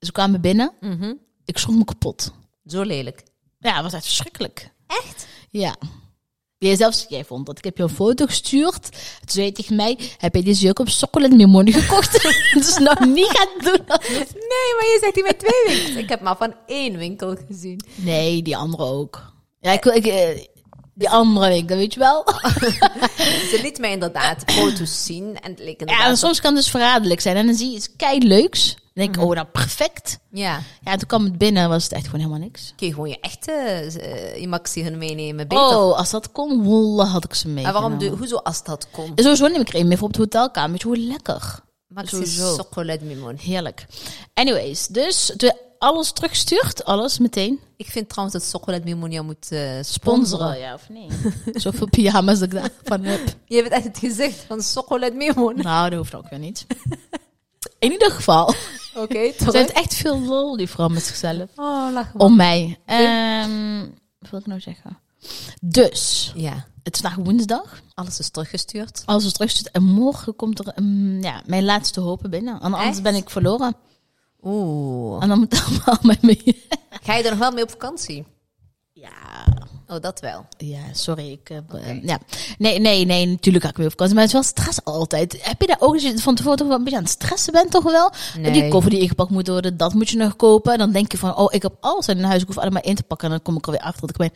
Ze 0.00 0.12
kwamen 0.12 0.40
binnen. 0.40 0.72
Mhm. 0.80 1.14
Ik 1.44 1.58
schrok 1.58 1.74
me 1.76 1.84
kapot. 1.84 2.32
Zo 2.66 2.82
lelijk. 2.82 3.22
Ja, 3.58 3.74
het 3.74 3.82
was 3.82 3.92
echt 3.92 4.04
verschrikkelijk. 4.04 4.70
Echt? 4.86 5.26
Ja. 5.50 5.76
Jij 6.64 6.76
zelfs, 6.76 7.06
jij 7.08 7.24
vond 7.24 7.46
dat. 7.46 7.58
Ik 7.58 7.64
heb 7.64 7.76
je 7.76 7.82
een 7.82 7.88
foto 7.88 8.26
gestuurd. 8.26 8.82
Toen 8.92 9.28
zei 9.28 9.46
je 9.46 9.52
tegen 9.52 9.76
mij, 9.76 9.98
heb 10.18 10.34
je 10.34 10.42
deze 10.42 10.62
jurk 10.62 10.78
op 10.78 10.88
Chocolate 10.88 11.34
Mimoni 11.34 11.72
gekocht? 11.72 12.22
dus 12.54 12.78
nog 12.78 13.00
niet 13.06 13.26
gaan 13.26 13.48
doen. 13.58 13.84
Nee, 13.86 14.74
maar 14.76 14.86
je 14.86 14.98
zegt 15.00 15.14
die 15.14 15.22
met 15.22 15.38
twee 15.38 15.76
winkels. 15.76 15.96
Ik 15.96 16.08
heb 16.08 16.20
maar 16.20 16.36
van 16.36 16.54
één 16.66 16.96
winkel 16.96 17.36
gezien. 17.48 17.80
Nee, 17.94 18.42
die 18.42 18.56
andere 18.56 18.84
ook. 18.84 19.32
Ja, 19.60 19.72
ik, 19.72 19.84
ik, 19.84 20.06
eh, 20.06 20.44
Die 21.00 21.10
andere 21.10 21.48
week, 21.48 21.68
dat 21.68 21.76
weet 21.78 21.94
je 21.94 22.00
wel. 22.00 22.24
Ze 23.50 23.58
liet 23.62 23.78
mij 23.78 23.90
inderdaad 23.90 24.42
foto's 24.46 25.04
zien. 25.04 25.40
En 25.40 25.50
het 25.50 25.60
leek 25.60 25.90
Ja, 25.90 26.06
en 26.06 26.16
soms 26.16 26.40
kan 26.40 26.54
het 26.54 26.62
dus 26.62 26.70
verraderlijk 26.70 27.20
zijn. 27.20 27.36
En 27.36 27.46
dan 27.46 27.54
zie 27.54 27.70
je 27.70 27.76
iets 27.76 27.96
kei 27.96 28.26
leuks. 28.26 28.74
Dan 28.74 28.80
denk 28.92 29.08
ik, 29.08 29.16
Mhm. 29.16 29.24
oh, 29.28 29.34
nou 29.34 29.46
perfect. 29.52 30.18
Ja. 30.30 30.60
Ja, 30.84 30.92
en 30.92 30.98
toen 30.98 31.08
kwam 31.08 31.24
het 31.24 31.38
binnen, 31.38 31.68
was 31.68 31.82
het 31.84 31.92
echt 31.92 32.04
gewoon 32.04 32.20
helemaal 32.20 32.42
niks. 32.42 32.72
Kun 32.76 32.86
je 32.86 32.92
gewoon 32.92 33.08
je 33.08 33.20
echte 33.20 33.52
uh, 34.00 34.40
je 34.40 34.48
maxi 34.48 34.82
gaan 34.82 34.98
meenemen. 34.98 35.48
Beter. 35.48 35.64
Oh, 35.78 35.96
als 35.98 36.10
dat 36.10 36.32
kon, 36.32 36.98
had 36.98 37.24
ik 37.24 37.34
ze 37.34 37.48
mee. 37.48 37.64
en 37.64 37.72
waarom 37.72 37.98
doe 37.98 38.10
hoezo 38.10 38.36
als 38.36 38.64
dat 38.64 38.86
kon? 38.90 39.12
Sowieso 39.14 39.46
neem 39.46 39.60
ik 39.60 39.68
er 39.68 39.74
een 39.80 39.88
mee 39.88 39.96
voor 39.96 40.06
op 40.08 40.14
het 40.14 40.22
hotelkamer. 40.22 40.70
Weet 40.70 40.80
je 40.82 40.86
hoe 40.88 40.98
lekker. 40.98 41.60
Maxi 41.88 42.08
sowieso. 42.16 42.54
chocolade 42.54 43.04
mimon. 43.04 43.36
Heerlijk. 43.36 43.86
Anyways, 44.34 44.86
dus 44.86 45.32
toen 45.36 45.52
alles 45.80 46.12
terugstuurt, 46.12 46.84
alles 46.84 47.18
meteen. 47.18 47.60
Ik 47.76 47.86
vind 47.86 48.08
trouwens 48.08 48.38
dat 48.38 48.50
chocolade 48.50 48.84
mimon 48.84 49.10
jou 49.10 49.24
moet 49.24 49.48
uh, 49.52 49.60
sponsoren. 49.60 49.84
Sponsoren, 49.84 50.58
ja 50.58 50.74
of 50.74 50.88
nee? 50.88 51.08
Zoveel 51.62 51.88
pyjama's 51.88 52.38
dat 52.38 52.52
ik 52.52 52.54
daarvan 52.54 53.04
heb. 53.12 53.20
Je 53.44 53.56
hebt 53.56 53.68
echt 53.68 53.84
het 53.84 53.98
gezicht 53.98 54.44
van 54.46 54.62
chocolade 54.62 55.16
mimon. 55.16 55.56
Nou, 55.56 55.90
dat 55.90 55.98
hoeft 55.98 56.14
ook 56.14 56.28
weer 56.30 56.38
niet. 56.38 56.66
In 57.78 57.92
ieder 57.92 58.10
geval. 58.10 58.46
Oké, 58.94 59.00
okay, 59.00 59.34
Ze 59.38 59.56
heeft 59.56 59.72
echt 59.72 59.94
veel 59.94 60.20
lol, 60.20 60.56
die 60.56 60.68
vrouw 60.68 60.88
met 60.88 61.02
zichzelf. 61.02 61.50
Oh, 61.56 61.92
lach 61.92 62.14
Om 62.16 62.36
mij. 62.36 62.78
Um, 62.86 63.94
wat 64.18 64.30
wil 64.30 64.40
ik 64.40 64.46
nou 64.46 64.60
zeggen? 64.60 64.98
Dus, 65.60 66.32
ja. 66.36 66.66
het 66.82 66.94
is 66.94 67.00
vandaag 67.00 67.24
woensdag. 67.24 67.80
Alles 67.94 68.18
is 68.18 68.30
teruggestuurd. 68.30 69.02
Alles 69.04 69.24
is 69.24 69.32
teruggestuurd. 69.32 69.74
En 69.74 69.82
morgen 69.82 70.36
komt 70.36 70.58
er 70.58 70.72
um, 70.76 71.22
ja, 71.22 71.42
mijn 71.46 71.64
laatste 71.64 72.00
hopen 72.00 72.30
binnen. 72.30 72.60
Anders 72.60 72.84
Echt? 72.84 73.02
ben 73.02 73.14
ik 73.14 73.30
verloren. 73.30 73.76
Oeh. 74.42 75.22
En 75.22 75.28
dan 75.28 75.38
moet 75.38 75.62
allemaal 75.66 75.98
met 76.12 76.22
mee. 76.22 76.64
Ga 77.02 77.14
je 77.14 77.22
er 77.22 77.30
nog 77.30 77.38
wel 77.38 77.52
mee 77.52 77.62
op 77.62 77.70
vakantie? 77.70 78.24
Ja. 78.92 79.10
Oh, 79.88 80.00
dat 80.00 80.20
wel. 80.20 80.46
Ja, 80.58 80.80
sorry. 80.92 81.30
Ik 81.30 81.50
okay. 81.68 82.00
ja. 82.02 82.18
Nee, 82.58 82.78
nee, 82.78 83.04
nee, 83.04 83.26
natuurlijk 83.26 83.64
ga 83.64 83.70
ik 83.70 83.76
weer 83.76 83.86
op 83.86 83.92
vakantie. 83.92 84.14
Maar 84.14 84.24
het 84.24 84.34
is 84.34 84.40
wel 84.40 84.50
stress 84.50 84.84
altijd. 84.84 85.38
Heb 85.44 85.60
je 85.60 85.66
daar 85.66 85.76
ook, 85.80 85.92
als 85.92 86.02
je 86.02 86.18
van 86.18 86.34
tevoren 86.34 86.58
toch 86.58 86.68
wel 86.68 86.76
een 86.76 86.82
beetje 86.82 86.98
aan 86.98 87.04
het 87.04 87.12
stressen 87.12 87.52
bent, 87.52 87.70
toch 87.70 87.82
wel? 87.82 88.12
Nee. 88.38 88.52
Die 88.52 88.68
koffer 88.68 88.90
die 88.90 89.00
ingepakt 89.00 89.30
moet 89.30 89.48
worden, 89.48 89.76
dat 89.76 89.94
moet 89.94 90.08
je 90.08 90.16
nog 90.16 90.36
kopen. 90.36 90.72
En 90.72 90.78
dan 90.78 90.92
denk 90.92 91.12
je 91.12 91.18
van, 91.18 91.36
oh, 91.36 91.54
ik 91.54 91.62
heb 91.62 91.76
alles 91.80 92.08
in 92.08 92.22
huis. 92.22 92.40
Ik 92.40 92.46
hoef 92.46 92.58
allemaal 92.58 92.82
in 92.82 92.94
te 92.94 93.02
pakken. 93.02 93.26
En 93.28 93.34
dan 93.34 93.42
kom 93.42 93.56
ik 93.56 93.66
alweer 93.66 93.82
achter 93.82 94.00
dat 94.00 94.10
ik 94.10 94.18
mijn 94.18 94.32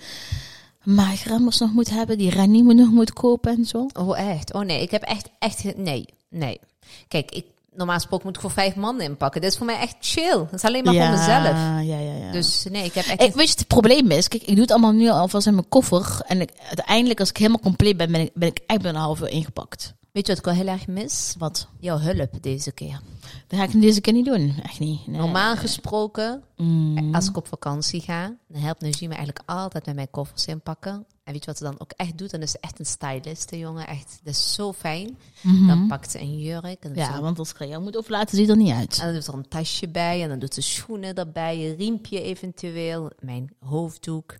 maagremmers 0.96 1.58
nog 1.58 1.72
moet 1.72 1.90
hebben. 1.90 2.18
Die 2.18 2.30
Ranie 2.30 2.62
nog 2.62 2.90
moet 2.90 3.12
kopen 3.12 3.56
en 3.56 3.64
zo. 3.64 3.86
Oh, 3.92 4.18
echt? 4.18 4.52
Oh 4.52 4.62
nee, 4.62 4.82
ik 4.82 4.90
heb 4.90 5.02
echt, 5.02 5.28
echt, 5.38 5.76
nee, 5.76 6.04
nee. 6.28 6.60
Kijk, 7.08 7.30
ik, 7.30 7.44
normaal 7.76 7.96
gesproken 7.96 8.26
moet 8.26 8.36
ik 8.36 8.42
voor 8.42 8.50
vijf 8.50 8.74
man 8.74 9.00
inpakken. 9.00 9.40
Dit 9.40 9.50
is 9.50 9.56
voor 9.56 9.66
mij 9.66 9.78
echt 9.78 9.96
chill. 10.00 10.38
Dat 10.38 10.52
is 10.52 10.64
alleen 10.64 10.84
maar 10.84 10.94
ja, 10.94 11.06
voor 11.06 11.18
mezelf. 11.18 11.56
Ja, 11.56 11.78
ja, 11.78 11.98
ja. 11.98 12.32
Dus 12.32 12.66
nee, 12.70 12.84
ik 12.84 12.94
heb 12.94 13.04
echt... 13.04 13.22
Ik, 13.22 13.34
weet 13.34 13.48
je, 13.48 13.54
het 13.56 13.66
probleem 13.66 14.10
is, 14.10 14.28
kijk, 14.28 14.42
ik 14.42 14.52
doe 14.52 14.60
het 14.60 14.70
allemaal 14.70 14.92
nu 14.92 15.10
alvast 15.10 15.46
in 15.46 15.54
mijn 15.54 15.68
koffer. 15.68 16.20
En 16.26 16.40
ik, 16.40 16.50
uiteindelijk, 16.66 17.20
als 17.20 17.28
ik 17.28 17.36
helemaal 17.36 17.60
compleet 17.60 17.96
ben, 17.96 18.12
ben 18.12 18.20
ik, 18.20 18.30
ben 18.34 18.48
ik 18.48 18.60
eigenlijk 18.66 18.98
een 18.98 19.04
half 19.04 19.20
uur 19.20 19.28
ingepakt. 19.28 19.94
Weet 20.14 20.26
je 20.26 20.32
wat 20.34 20.38
ik 20.38 20.44
wel 20.44 20.54
heel 20.64 20.72
erg 20.72 20.86
mis? 20.86 21.34
Wat? 21.38 21.68
Jouw 21.80 21.98
hulp 21.98 22.30
deze 22.42 22.72
keer. 22.72 23.00
Dat 23.46 23.58
ga 23.58 23.64
ik 23.64 23.80
deze 23.80 24.00
keer 24.00 24.12
niet 24.12 24.24
doen. 24.24 24.54
Echt 24.62 24.78
niet. 24.78 25.06
Nee. 25.06 25.16
Normaal 25.20 25.56
gesproken, 25.56 26.42
Mm. 26.56 27.14
als 27.14 27.28
ik 27.28 27.36
op 27.36 27.46
vakantie 27.46 28.00
ga, 28.00 28.36
dan 28.48 28.60
helpt 28.62 28.80
Najima 28.80 29.14
eigenlijk 29.14 29.48
altijd 29.50 29.86
met 29.86 29.94
mijn 29.94 30.10
koffers 30.10 30.46
inpakken. 30.46 30.92
En 31.24 31.32
weet 31.32 31.40
je 31.44 31.46
wat 31.46 31.56
ze 31.58 31.64
dan 31.64 31.80
ook 31.80 31.90
echt 31.96 32.18
doet? 32.18 32.30
Dan 32.30 32.40
is 32.42 32.50
ze 32.50 32.58
echt 32.60 32.78
een 32.78 32.86
stylist, 32.86 33.50
jongen. 33.54 33.86
Echt, 33.86 34.20
dat 34.24 34.34
is 34.34 34.54
zo 34.54 34.72
fijn. 34.72 35.18
Mhm. 35.40 35.66
Dan 35.66 35.86
pakt 35.88 36.10
ze 36.10 36.20
een 36.20 36.38
jurk. 36.38 36.84
En 36.84 36.94
Ja, 36.94 37.14
zo, 37.16 37.20
want 37.22 37.38
als 37.38 37.50
ik 37.52 37.58
jou 37.64 37.82
moet 37.82 37.96
overlaten, 37.96 38.36
ziet 38.36 38.48
er 38.48 38.56
niet 38.56 38.72
uit. 38.72 38.98
en 38.98 39.04
dan 39.04 39.14
doet 39.14 39.24
ze 39.24 39.30
er 39.32 39.36
een 39.38 39.48
tasje 39.48 39.88
bij. 39.88 40.22
En 40.22 40.28
dan 40.28 40.38
doet 40.38 40.54
ze 40.54 40.60
schoenen 40.60 41.14
erbij. 41.14 41.56
Een 41.70 41.76
riempje 41.76 42.22
eventueel. 42.22 43.10
Mijn 43.20 43.50
hoofddoek. 43.60 44.36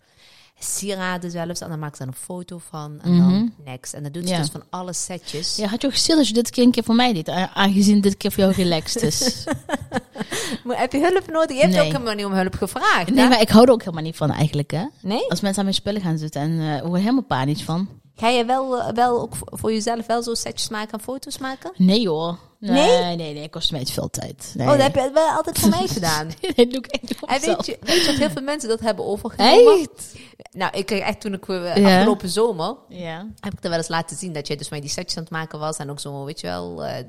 Sieraden 0.58 1.30
zelfs. 1.30 1.60
En 1.60 1.68
dan 1.68 1.78
maakt 1.78 1.96
ze 1.96 2.02
er 2.02 2.08
een 2.08 2.14
foto 2.14 2.58
van. 2.70 2.98
En 3.02 3.18
dan 3.18 3.52
next. 3.64 3.92
En 3.94 4.02
dan 4.02 4.12
doet 4.12 4.22
ze 4.22 4.28
Mhm. 4.28 4.36
Ja. 4.38 4.42
dus 4.44 4.52
van 4.52 4.62
alle 4.70 4.92
setjes. 4.92 5.56
Ja, 5.56 5.66
had 5.66 5.80
je 5.80 5.86
ook 5.86 5.92
gezien 5.94 6.18
als 6.18 6.28
je 6.28 6.34
dit 6.34 6.50
keer 6.50 6.64
een 6.64 6.70
keer 6.70 6.84
voor 6.84 6.94
mij 6.94 7.12
deed, 7.12 7.28
aangezien 7.28 8.00
dit 8.00 8.16
keer 8.16 8.32
voor 8.32 8.42
jou 8.42 8.54
relaxed 8.54 9.02
is. 9.02 9.44
Maar 10.64 10.78
heb 10.78 10.92
je 10.92 10.98
hulp 10.98 11.30
nodig? 11.30 11.56
Je 11.56 11.62
hebt 11.62 11.72
Nee. 11.74 11.80
ook 11.86 11.92
helemaal 11.92 12.14
niet 12.14 12.24
om 12.24 12.32
hulp 12.32 12.54
gevraagd. 12.54 13.10
nee, 13.10 13.22
hè? 13.24 13.28
maar 13.28 13.40
ik 13.40 13.48
hou 13.48 13.64
er 13.66 13.72
ook 13.72 13.80
helemaal 13.82 14.02
niet 14.02 14.16
van 14.16 14.30
eigenlijk, 14.30 14.70
hè. 14.70 14.84
nee? 15.02 15.30
Als 15.30 15.40
mensen 15.40 15.58
aan 15.58 15.64
mijn 15.64 15.74
spullen 15.74 16.00
gaan 16.00 16.18
zitten 16.18 16.40
en 16.40 16.60
eh 16.76 16.86
word 16.86 17.00
helemaal 17.00 17.22
panisch 17.22 17.62
van. 17.62 17.88
Ga 18.16 18.28
je 18.28 18.44
wel, 18.44 18.80
eh, 18.80 18.92
wel 18.94 19.20
ook 19.20 19.32
voor- 19.36 19.72
jezelf 19.72 20.06
wel 20.06 20.22
zo 20.22 20.34
setjes 20.34 20.68
maken 20.68 20.92
en 20.92 21.00
foto's 21.04 21.38
maken? 21.38 21.72
Nee 21.76 22.08
hoor. 22.08 22.38
Nee, 22.58 22.72
Nee? 23.00 23.16
nee, 23.16 23.34
nee, 23.34 23.48
kost 23.48 23.70
mij 23.72 23.86
veel 23.86 24.10
tijd. 24.10 24.52
Nee. 24.56 24.66
Oh, 24.66 24.72
dat 24.72 24.82
heb 24.82 24.94
je 24.94 25.10
wel 25.14 25.28
altijd 25.28 25.58
voor 25.58 25.68
mij 25.68 25.86
gedaan. 25.98 26.26
Nee, 26.56 26.66
doe 26.66 26.78
ik 26.78 26.86
echt 26.86 27.16
voor 27.16 27.28
En 27.28 27.40
weet 27.40 27.66
je, 27.66 27.78
weet 27.80 28.00
je 28.00 28.06
dat 28.06 28.16
heel 28.16 28.30
veel 28.30 28.42
mensen 28.42 28.68
dat 28.68 28.80
hebben 28.80 29.04
overgenomen? 29.04 29.78
Echt? 29.80 30.14
Nou, 30.52 30.76
ik 30.78 30.86
kreeg 30.86 31.00
echt 31.02 31.20
toen 31.20 31.32
ik 31.32 31.48
eh, 31.48 31.76
Ja. 31.76 31.96
afgelopen 31.96 32.28
zomer 32.28 32.76
Ja. 32.88 33.26
heb 33.40 33.52
ik 33.52 33.64
er 33.64 33.68
wel 33.70 33.78
eens 33.78 33.88
laten 33.88 34.16
zien 34.16 34.32
dat 34.32 34.46
jij 34.46 34.56
dus 34.56 34.68
mij 34.68 34.80
die 34.80 34.90
setjes 34.90 35.16
aan 35.16 35.22
het 35.22 35.32
maken 35.32 35.58
was 35.58 35.76
en 35.76 35.90
ook 35.90 36.00
zo, 36.00 36.24
weet 36.24 36.40
je 36.40 36.46
wel, 36.46 36.84
eh, 36.84 37.04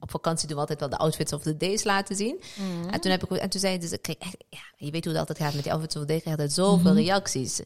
op 0.00 0.10
vakantie 0.10 0.46
doen 0.46 0.54
we 0.56 0.60
altijd 0.62 0.80
wel 0.80 0.88
de 0.88 0.96
outfits 0.98 1.32
of 1.32 1.42
the 1.42 1.56
days 1.56 1.84
laten 1.84 2.16
zien. 2.16 2.40
Mhm. 2.56 2.88
En 2.88 3.00
toen 3.00 3.10
heb 3.10 3.24
ik 3.24 3.30
en 3.38 3.50
toen 3.50 3.60
zei 3.60 3.72
je 3.72 3.78
dus 3.78 3.92
ik 3.92 4.02
kreeg 4.02 4.16
echt, 4.18 4.36
ja, 4.48 4.58
je 4.76 4.90
weet 4.90 5.04
hoe 5.04 5.12
dat 5.12 5.20
altijd 5.28 5.38
gaat 5.38 5.54
met 5.54 5.62
die 5.62 5.72
outfits 5.72 5.96
of 5.96 6.00
the 6.02 6.06
day, 6.08 6.20
je 6.24 6.30
altijd 6.30 6.52
zoveel 6.52 6.92
Mhm. 6.92 7.00
reacties. 7.02 7.60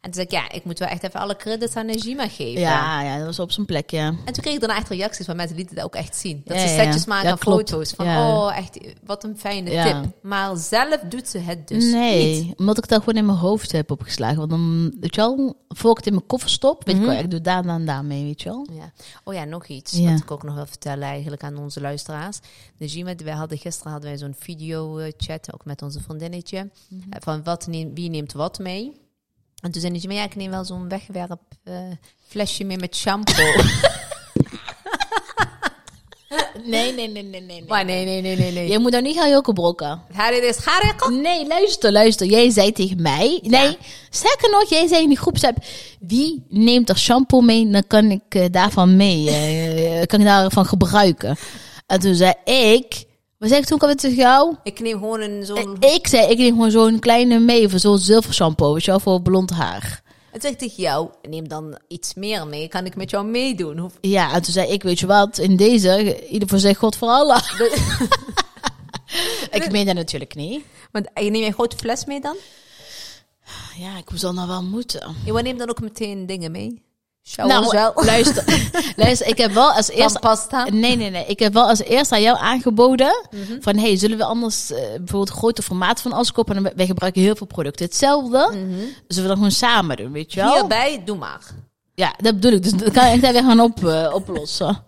En 0.00 0.12
toen 0.12 0.26
zei 0.26 0.26
ik, 0.26 0.32
ja, 0.32 0.56
ik 0.56 0.64
moet 0.64 0.78
wel 0.78 0.88
echt 0.88 1.02
even 1.02 1.20
alle 1.20 1.36
credits 1.36 1.74
aan 1.76 1.86
Najima 1.86 2.28
geven. 2.28 2.60
Ja, 2.60 3.02
ja, 3.02 3.16
dat 3.16 3.26
was 3.26 3.38
op 3.38 3.50
zijn 3.52 3.66
plek, 3.66 3.90
ja. 3.90 4.06
En 4.06 4.32
toen 4.32 4.42
kreeg 4.42 4.54
ik 4.54 4.60
daarna 4.60 4.76
echt 4.76 4.88
reacties 4.88 5.26
van 5.26 5.36
mensen 5.36 5.56
die 5.56 5.68
dat 5.74 5.84
ook 5.84 5.94
echt 5.94 6.16
zien. 6.16 6.42
Dat 6.44 6.56
Ja, 6.56 6.62
ze 6.68 6.74
setjes 6.74 7.04
ja. 7.04 7.08
maken 7.14 7.38
klopt. 7.38 7.70
foto's. 7.70 7.92
Van, 7.92 8.06
oh, 8.06 8.56
echt, 8.56 8.78
wat 9.04 9.24
een 9.24 9.38
fijne 9.38 9.70
tip. 9.70 10.12
Maar 10.22 10.56
zelf 10.56 11.00
doet 11.08 11.28
ze 11.28 11.38
het 11.38 11.68
dus 11.68 11.84
nee, 11.92 12.42
niet. 12.42 12.58
omdat 12.58 12.78
ik 12.78 12.88
dat 12.88 12.98
gewoon 12.98 13.14
in 13.18 13.26
mijn 13.26 13.38
hoofd 13.38 13.72
heb 13.72 13.90
opgeslagen. 13.90 14.36
Want 14.38 14.50
dan, 14.50 14.94
weet 15.00 15.14
je 15.14 15.20
wel, 15.20 15.54
voor 15.68 15.90
ik 15.90 15.96
het 15.96 16.06
in 16.06 16.12
mijn 16.14 16.26
koffer 16.26 16.50
stop, 16.50 16.84
weet 16.84 16.94
Mhm. 16.96 17.04
ik 17.04 17.10
wel, 17.10 17.18
ik 17.20 17.30
doe 17.30 17.40
daar 17.40 17.64
en 17.64 17.84
daar 17.86 18.04
mee, 18.04 18.24
weet 18.24 18.42
je 18.42 18.48
wel. 18.48 18.66
Ja. 18.72 18.92
Oh 19.24 19.34
ja, 19.34 19.44
nog 19.44 19.66
iets. 19.66 20.00
Wat 20.00 20.18
ik 20.20 20.30
ook 20.30 20.42
nog 20.42 20.54
wil 20.54 20.66
vertellen 20.66 21.08
eigenlijk 21.08 21.42
aan 21.42 21.56
onze 21.58 21.80
luisteraars. 21.80 22.38
Najima, 22.78 23.14
wij 23.24 23.34
hadden 23.34 23.58
gisteren 23.58 23.92
hadden 23.92 24.10
wij 24.10 24.18
zo'n 24.18 24.34
video 24.38 24.98
eh, 24.98 25.12
chat, 25.16 25.54
ook 25.54 25.64
met 25.64 25.82
onze 25.82 26.00
vriendinnetje. 26.00 26.70
Mhm. 26.88 27.00
eh, 27.12 27.20
Van 27.22 27.42
wat 27.44 27.66
neemt, 27.66 27.90
wie 27.98 28.10
neemt 28.10 28.32
wat 28.32 28.58
mee. 28.58 29.04
En 29.66 29.72
toen 29.72 29.80
zei 29.80 29.92
Najima, 29.92 30.14
ja, 30.14 30.24
ik 30.24 30.36
neem 30.36 30.50
wel 30.50 30.64
zo'n 30.64 30.88
wegwerp 30.88 31.40
eh, 31.64 31.74
flesje 32.28 32.64
mee 32.64 32.78
met 32.78 32.96
shampoo. 32.96 33.52
Nee, 36.64 36.92
nee, 36.92 37.08
nee, 37.08 37.22
nee, 37.22 37.40
nee. 37.40 37.64
maar 37.66 37.84
nee, 37.84 38.04
nee, 38.04 38.20
nee, 38.22 38.36
nee, 38.36 38.52
nee. 38.52 38.70
Je 38.70 38.78
moet 38.78 38.90
nou 38.90 39.02
niet 39.02 39.16
gaan 39.16 39.30
jokkenbrokken. 39.30 40.02
Dit 40.30 40.42
is 40.42 40.56
ga 40.56 41.08
Nee, 41.10 41.46
luister, 41.46 41.92
luister. 41.92 42.26
Jij 42.26 42.50
zei 42.50 42.72
tegen 42.72 43.02
mij. 43.02 43.40
Nee, 43.42 43.78
sterker 44.10 44.50
nog, 44.50 44.68
jij 44.68 44.86
zei 44.86 45.02
in 45.02 45.08
die 45.08 45.18
groepsapp. 45.18 45.58
Wie 46.00 46.44
neemt 46.48 46.88
er 46.88 46.98
shampoo 46.98 47.40
mee? 47.40 47.70
Dan 47.70 47.86
kan 47.86 48.10
ik 48.10 48.22
eh, 48.28 48.44
daarvan 48.50 48.96
mee. 48.96 49.30
eh, 49.30 50.06
kan 50.06 50.20
ik 50.20 50.26
daarvan 50.26 50.66
gebruiken. 50.66 51.36
En 51.86 52.00
toen 52.00 52.14
zei 52.14 52.32
ik. 52.44 53.04
Wat 53.38 53.48
zei 53.48 53.60
ik 53.60 53.66
toen 53.66 53.78
alweer 53.78 53.96
tegen 53.96 54.16
jou? 54.16 54.54
Ik 54.62 54.80
neem 54.80 54.98
gewoon 54.98 55.20
een 55.20 55.44
zo'n... 55.44 55.76
Eh, 55.80 55.94
Ik 55.94 56.06
zei, 56.06 56.26
ik 56.30 56.38
neem 56.38 56.50
gewoon 56.54 56.70
zo'n 56.70 56.98
kleine 56.98 57.38
mee. 57.38 57.68
Voor 57.68 57.78
zo'n 57.78 57.98
zilver 57.98 58.34
shampoo. 58.34 58.72
Weet 58.72 58.84
je 58.84 58.90
wel, 58.90 59.00
voor 59.00 59.22
blond 59.22 59.50
haar. 59.50 60.02
En 60.06 60.32
toen 60.32 60.40
zei 60.40 60.52
ik 60.52 60.58
tegen 60.58 60.82
jou, 60.82 61.08
neem 61.28 61.48
dan 61.48 61.78
iets 61.88 62.14
meer 62.14 62.46
mee. 62.46 62.68
Kan 62.68 62.86
ik 62.86 62.96
met 62.96 63.10
jou 63.10 63.26
meedoen? 63.26 63.78
Hoef- 63.78 63.98
Ja, 64.00 64.32
en 64.32 64.42
toen 64.42 64.52
zei 64.52 64.68
ik, 64.68 64.82
weet 64.82 64.98
je 65.00 65.06
wat? 65.06 65.38
In 65.38 65.56
deze, 65.56 66.26
ieder 66.28 66.48
voor 66.48 66.58
zich, 66.58 66.78
God 66.78 66.96
voor 66.96 67.08
Allah. 67.08 67.42
ik 69.50 69.70
meen 69.70 69.86
dat 69.86 69.94
natuurlijk 69.94 70.34
niet. 70.34 70.64
Want 70.92 71.08
neem 71.14 71.34
je 71.34 71.46
een 71.46 71.52
grote 71.52 71.76
fles 71.76 72.04
mee 72.04 72.20
dan? 72.20 72.36
Ja, 73.78 73.96
ik 73.96 74.08
zal 74.14 74.32
nou 74.32 74.48
wel 74.48 74.62
moeten. 74.62 75.14
Je 75.24 75.32
maar 75.32 75.42
neem 75.42 75.58
dan 75.58 75.70
ook 75.70 75.80
meteen 75.80 76.26
dingen 76.26 76.50
mee. 76.52 76.82
Nou, 77.36 77.92
luister. 78.04 78.44
luister, 78.96 79.26
ik 79.26 79.38
heb 79.38 79.52
wel 79.52 79.70
als 79.72 79.88
eerste... 79.90 80.18
pasta. 80.18 80.64
Nee, 80.70 80.96
nee, 80.96 81.10
nee. 81.10 81.24
Ik 81.26 81.38
heb 81.38 81.52
wel 81.52 81.68
als 81.68 81.78
eerste 81.82 82.14
aan 82.14 82.22
jou 82.22 82.38
aangeboden 82.38 83.26
Mhm. 83.30 83.60
van, 83.60 83.76
hey, 83.76 83.96
zullen 83.96 84.18
we 84.18 84.24
anders 84.24 84.70
eh, 84.70 84.78
bijvoorbeeld 84.78 85.28
een 85.28 85.36
groter 85.36 85.64
formaat 85.64 86.00
van 86.00 86.12
alles 86.12 86.32
kopen? 86.32 86.56
En 86.56 86.72
wij 86.76 86.86
gebruiken 86.86 87.22
heel 87.22 87.36
veel 87.36 87.46
producten. 87.46 87.84
Hetzelfde. 87.86 88.48
Zullen 89.08 89.22
we 89.22 89.22
dat 89.28 89.36
gewoon 89.36 89.50
samen 89.50 89.96
doen, 89.96 90.12
weet 90.12 90.32
je 90.32 90.40
wel? 90.40 90.48
Mhm. 90.48 90.58
Hierbij, 90.58 91.02
doe 91.04 91.16
maar. 91.16 91.40
Ja, 91.94 92.14
dat 92.16 92.34
bedoel 92.34 92.52
ik. 92.52 92.62
Dus 92.62 92.72
dat 92.72 92.90
kan 92.92 93.06
ik 93.12 93.20
daar 93.22 93.32
weer 93.32 93.42
gaan 93.44 93.60
op, 93.60 93.84
eh, 93.86 94.10
oplossen. 94.14 94.82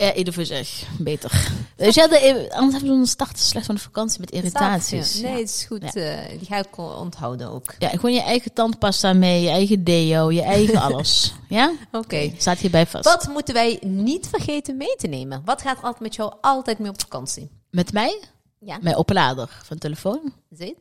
Ja, 0.00 0.14
ieder 0.14 0.32
voor 0.34 0.44
zich. 0.44 0.82
Beter. 0.98 1.52
Dus 1.76 1.94
ja, 1.94 2.08
de, 2.08 2.46
anders 2.50 2.72
hebben 2.72 2.90
we 2.90 2.96
zo'n 2.96 3.06
start 3.06 3.38
slecht 3.38 3.66
van 3.66 3.74
de 3.74 3.80
vakantie 3.80 4.20
met 4.20 4.30
irritaties. 4.30 5.16
Ja. 5.20 5.22
Nee, 5.28 5.40
het 5.40 5.48
is 5.50 5.64
goed. 5.64 5.94
eh, 5.94 6.18
die 6.38 6.46
ga 6.46 6.56
ik 6.56 6.76
onthouden 6.78 7.50
ook. 7.50 7.74
Ja, 7.78 7.88
gewoon 7.88 8.12
je 8.12 8.20
eigen 8.22 8.52
tandpasta 8.52 9.12
mee, 9.12 9.42
je 9.42 9.48
eigen 9.48 9.84
deo, 9.84 10.30
je 10.32 10.42
eigen 10.42 10.76
alles. 10.90 11.34
Ja? 11.48 11.72
Oké. 11.92 12.32
Staat 12.38 12.58
hierbij 12.58 12.86
vast. 12.86 13.04
Wat 13.04 13.28
moeten 13.28 13.54
wij 13.54 13.78
niet 13.84 14.26
vergeten 14.28 14.76
mee 14.76 14.96
te 14.96 15.06
nemen? 15.06 15.42
Wat 15.44 15.62
gaat 15.62 15.76
altijd 15.82 16.00
met 16.00 16.14
jou 16.14 16.32
altijd 16.40 16.78
mee 16.78 16.90
op 16.90 17.00
vakantie? 17.00 17.50
Met 17.70 17.92
mij? 17.92 18.20
Ja, 18.58 18.78
Mijn 18.82 18.96
oplader 18.96 19.48
van 19.64 19.78
telefoon. 19.78 20.32
zie 20.50 20.76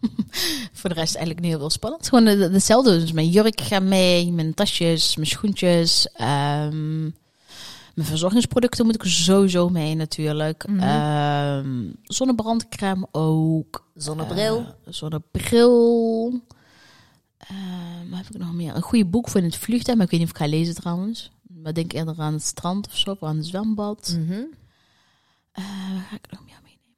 Voor 0.72 0.90
de 0.90 0.96
rest 0.96 1.14
eigenlijk 1.14 1.40
niet 1.40 1.50
heel 1.50 1.58
veel 1.60 1.70
spannend. 1.70 2.08
Gewoon 2.08 2.24
de- 2.24 2.36
de- 2.36 2.50
hetzelfde. 2.50 2.98
Dus 3.00 3.12
mijn 3.12 3.28
jurk 3.28 3.60
gaat 3.60 3.82
mee, 3.82 4.32
mijn 4.32 4.54
tasjes, 4.54 5.16
mijn 5.16 5.28
schoentjes. 5.28 6.08
ehm, 6.14 7.10
mijn 7.94 8.08
verzorgingsproducten 8.08 8.86
moet 8.86 8.94
ik 8.94 9.02
sowieso 9.02 9.68
mee 9.68 9.94
natuurlijk. 9.94 10.64
Ehm, 10.64 11.90
zonnebrandcrème 12.02 13.06
ook. 13.10 13.86
Zonnebril. 13.94 14.58
Eh, 14.58 14.92
zonnebril. 14.92 16.40
Ehm, 17.36 18.08
wat 18.10 18.18
heb 18.18 18.34
ik 18.34 18.38
nog 18.38 18.52
meer? 18.52 18.74
Een 18.76 18.82
goede 18.82 19.06
boek 19.06 19.28
voor 19.28 19.40
in 19.40 19.46
het 19.46 19.56
vliegtuig, 19.56 19.96
maar 19.96 20.06
ik 20.06 20.12
weet 20.12 20.20
niet 20.20 20.30
of 20.30 20.36
ik 20.36 20.42
ga 20.42 20.50
lezen 20.50 20.74
trouwens. 20.74 21.30
Maar 21.42 21.74
denk 21.74 21.92
eerder 21.92 22.20
aan 22.20 22.32
het 22.32 22.42
strand 22.42 22.86
of 22.86 22.96
zo, 22.96 23.10
of 23.10 23.22
aan 23.22 23.36
het 23.36 23.46
zwembad. 23.46 24.16
Eh, 25.52 25.64
waar 25.92 26.06
ga 26.10 26.16
ik 26.16 26.30
nog 26.30 26.44
meer 26.44 26.60
mee? 26.62 26.78
Nou, 26.82 26.94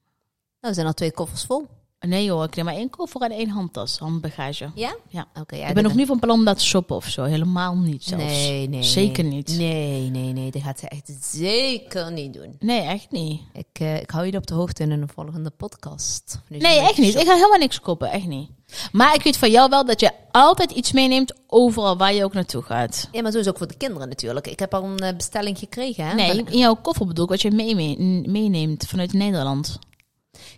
er 0.61 0.75
zijn 0.75 0.87
al 0.87 0.93
twee 0.93 1.13
koffers 1.13 1.45
vol. 1.45 1.67
Nee 2.07 2.25
joh, 2.25 2.45
ik 2.45 2.57
neem 2.57 2.65
maar 2.65 2.75
één 2.75 2.91
koffer 2.91 3.21
en 3.21 3.31
één 3.31 3.49
handtas, 3.49 3.99
handbagage. 3.99 4.71
Ja? 4.75 4.97
Ja. 5.09 5.27
Oké, 5.41 5.57
ja, 5.57 5.67
ik 5.69 5.75
ben 5.75 5.83
nog 5.83 5.95
niet 5.95 6.07
van 6.07 6.19
plan 6.19 6.39
om 6.39 6.45
dat 6.45 6.59
te 6.59 6.65
shoppen 6.65 6.97
of 6.97 7.07
zo. 7.09 7.23
Helemaal 7.25 7.77
niet 7.77 8.05
zelfs. 8.05 8.25
Nee, 8.25 8.69
nee. 8.69 8.83
Zeker 8.83 9.25
niet. 9.25 9.55
Nee, 9.59 10.11
nee, 10.11 10.33
nee. 10.33 10.51
Dat 10.51 10.63
gaat 10.63 10.79
ze 10.79 10.89
echt 10.89 11.13
zeker 11.21 12.13
niet 12.13 12.33
doen. 12.35 12.57
Nee, 12.61 12.81
echt 12.81 13.11
niet. 13.11 13.41
Ik, 13.53 13.67
eh, 13.73 14.01
ik 14.01 14.11
hou 14.11 14.27
je 14.27 14.37
op 14.37 14.47
de 14.47 14.55
hoogte 14.55 14.83
in 14.83 14.91
een 14.91 15.09
volgende 15.15 15.51
podcast. 15.51 16.41
Nu 16.49 16.59
Nee, 16.59 16.79
echt 16.81 16.99
niet. 16.99 17.13
shop- 17.13 17.21
Ik 17.21 17.27
ga 17.27 17.35
helemaal 17.35 17.59
niks 17.59 17.81
kopen, 17.81 18.11
echt 18.11 18.27
niet. 18.27 18.49
Maar 18.93 19.15
ik 19.15 19.23
weet 19.23 19.37
van 19.37 19.51
jou 19.51 19.71
wel 19.71 19.85
dat 19.85 20.01
je 20.01 20.11
altijd 20.31 20.71
iets 20.71 20.93
meeneemt 20.93 21.33
overal 21.47 21.97
waar 21.97 22.15
je 22.15 22.25
ook 22.25 22.33
naartoe 22.33 22.63
gaat. 22.63 23.09
Ja, 23.13 23.23
maar 23.23 23.33
zo 23.33 23.39
is 23.39 23.49
ook 23.49 23.59
voor 23.59 23.67
de 23.67 23.77
kinderen 23.77 24.09
natuurlijk. 24.09 24.47
Ik 24.47 24.59
heb 24.59 24.75
al 24.75 24.85
een 24.85 24.99
eh, 24.99 25.17
bestelling 25.17 25.59
gekregen. 25.59 26.07
Hè? 26.07 26.15
Nee, 26.15 26.45
in 26.51 26.59
jouw 26.59 26.75
koffer 26.75 27.07
bedoel 27.07 27.25
ik 27.25 27.31
wat 27.31 27.43
je 27.43 27.51
mee, 27.51 27.75
mee- 27.75 28.23
meeneemt 28.29 28.87
vanuit 28.87 29.13
Nederland. 29.13 29.79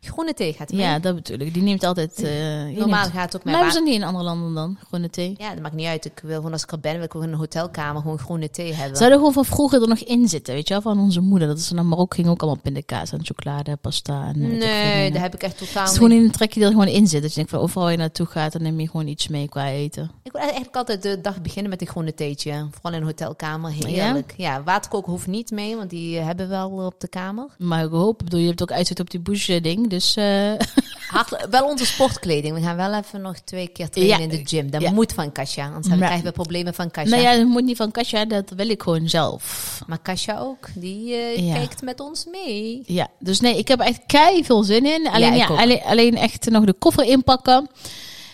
Groene 0.01 0.35
thee 0.35 0.53
gaat 0.53 0.73
mee. 0.73 0.81
Ja, 0.81 0.99
dat 0.99 1.15
bedoel 1.15 1.47
ik. 1.47 1.55
Die 1.55 1.63
neemt 1.63 1.85
altijd... 1.85 2.15
eh, 2.17 2.23
die 2.67 2.79
Normaal 2.79 3.01
neemt- 3.01 3.13
gaat 3.13 3.37
ook 3.37 3.45
Maar 3.45 3.53
mijn 3.53 3.65
wa- 3.67 3.73
ze 3.73 3.81
niet 3.83 3.95
in 3.95 4.03
andere 4.03 4.25
landen 4.25 4.55
dan? 4.55 4.77
Groene 4.87 5.11
thee? 5.11 5.35
Ja, 5.39 5.51
dat 5.53 5.63
maakt 5.63 5.75
niet 5.75 5.87
uit. 5.87 6.05
Ik 6.05 6.21
wil 6.23 6.37
gewoon 6.37 6.53
als 6.53 6.63
ik 6.63 6.73
er 6.73 6.81
ben, 6.81 6.95
wil 6.95 7.03
ik 7.05 7.15
in 7.15 7.23
een 7.23 7.35
hotelkamer 7.35 8.03
gewoon 8.03 8.19
groene 8.19 8.51
thee 8.51 8.73
hebben. 8.75 8.97
Zou 8.97 9.11
er 9.11 9.17
gewoon 9.17 9.33
van 9.33 9.45
vroeger 9.45 9.83
er 9.83 9.89
nog 9.89 9.99
in 9.99 10.29
zitten, 10.29 10.55
weet 10.55 10.69
je 10.69 10.73
wel? 10.75 10.83
Van 10.83 10.99
onze 10.99 11.21
moeder. 11.21 11.49
Dat 11.49 11.59
is 11.59 11.71
naar 11.71 11.85
Marokko 11.87 12.15
ging 12.17 12.29
ook 12.29 12.41
allemaal 12.43 12.61
pindakaas 12.63 13.13
en 13.13 13.25
chocolade, 13.25 13.77
pasta. 13.77 14.27
En, 14.27 14.43
ik 14.43 14.49
veel 14.51 14.59
Nee, 14.59 15.11
daar 15.13 15.23
heb 15.23 15.35
ik 15.35 15.43
echt 15.43 15.59
totaal 15.59 15.83
Het 15.83 15.91
is 15.93 15.97
gewoon 15.99 16.13
in 16.13 16.23
een 16.25 16.31
trekje 16.31 16.55
die 16.61 16.69
er 16.69 16.75
gewoon 16.75 16.89
in 16.89 17.07
zit. 17.07 17.21
Dat 17.21 17.31
je 17.31 17.37
denkt 17.37 17.51
van 17.51 17.61
overal 17.61 17.89
je 17.91 17.97
naartoe 17.97 18.27
gaat, 18.27 18.53
dan 18.53 18.63
neem 18.63 18.81
je 18.81 18.89
gewoon 18.91 19.07
iets 19.07 19.29
mee 19.29 19.49
qua 19.49 19.69
eten. 19.69 20.11
Ik 20.23 20.33
wil 20.33 20.41
eigenlijk 20.41 20.77
altijd 20.77 21.03
de 21.03 21.21
dag 21.21 21.43
beginnen 21.43 21.71
met 21.71 21.81
een 21.81 21.87
groene 21.87 22.15
theetje. 22.15 22.67
Vooral 22.71 22.93
in 22.93 22.99
een 23.01 23.05
hotelkamer. 23.07 23.71
Heerlijk. 23.71 24.35
Ja, 24.37 24.63
waterkoken 24.63 25.13
hoeft 25.13 25.27
niet 25.27 25.51
mee, 25.51 25.77
want 25.77 25.91
die 25.91 26.19
eh, 26.19 26.25
hebben 26.25 26.49
we 26.49 26.53
wel 26.55 26.71
op 26.71 27.01
de 27.01 27.09
kamer. 27.09 27.47
Maar 27.59 27.85
ik 27.85 27.91
hoop, 27.91 28.19
ik 28.19 28.25
bedoel, 28.25 28.41
je 28.41 28.47
hebt 28.47 28.63
ook 28.63 28.73
uitzet 28.73 29.01
op 29.01 29.11
die 29.11 29.21
bush 29.21 29.47
ding. 29.47 29.76
Dus 29.89 30.17
eh, 30.17 30.53
Hard, 31.07 31.47
wel 31.51 31.65
onze 31.69 31.87
sportkleding. 31.87 32.55
We 32.55 32.61
gaan 32.63 32.77
wel 32.77 32.95
even 32.95 33.21
nog 33.21 33.39
twee 33.39 33.69
keer 33.69 33.89
trainen 33.91 34.17
Ja. 34.17 34.23
in 34.25 34.29
de 34.29 34.41
gym. 34.45 34.71
Dat 34.71 34.81
Ja. 34.81 34.91
moet 34.91 35.13
van 35.13 35.33
Kasia, 35.33 35.67
anders 35.67 35.87
Maar- 35.89 35.97
krijgen 35.99 36.25
we 36.25 36.33
problemen 36.33 36.75
van 36.75 36.91
Kasia. 36.91 37.11
nou 37.11 37.23
ja, 37.23 37.37
dat 37.37 37.47
moet 37.47 37.65
niet 37.65 37.77
van 37.77 37.91
Katja, 37.91 38.25
dat 38.25 38.51
wil 38.57 38.69
ik 38.69 38.83
gewoon 38.83 39.09
zelf. 39.09 39.79
Maar 39.87 39.99
Kasia 39.99 40.39
ook, 40.39 40.69
die 40.75 41.15
eh, 41.15 41.47
Ja. 41.49 41.55
kijkt 41.55 41.83
met 41.83 42.01
ons 42.01 42.25
mee. 42.31 42.83
Ja, 42.87 43.09
dus 43.19 43.41
nee, 43.41 43.59
ik 43.59 43.69
heb 43.69 43.81
echt 43.81 44.01
kei 44.07 44.45
veel 44.45 44.63
zin 44.63 44.87
in. 44.87 45.09
Alleen, 45.09 45.35
ja, 45.37 45.47
alleen, 45.47 45.83
alleen 45.85 46.17
echt 46.17 46.51
nog 46.51 46.65
de 46.65 46.73
koffer 46.73 47.05
inpakken. 47.05 47.69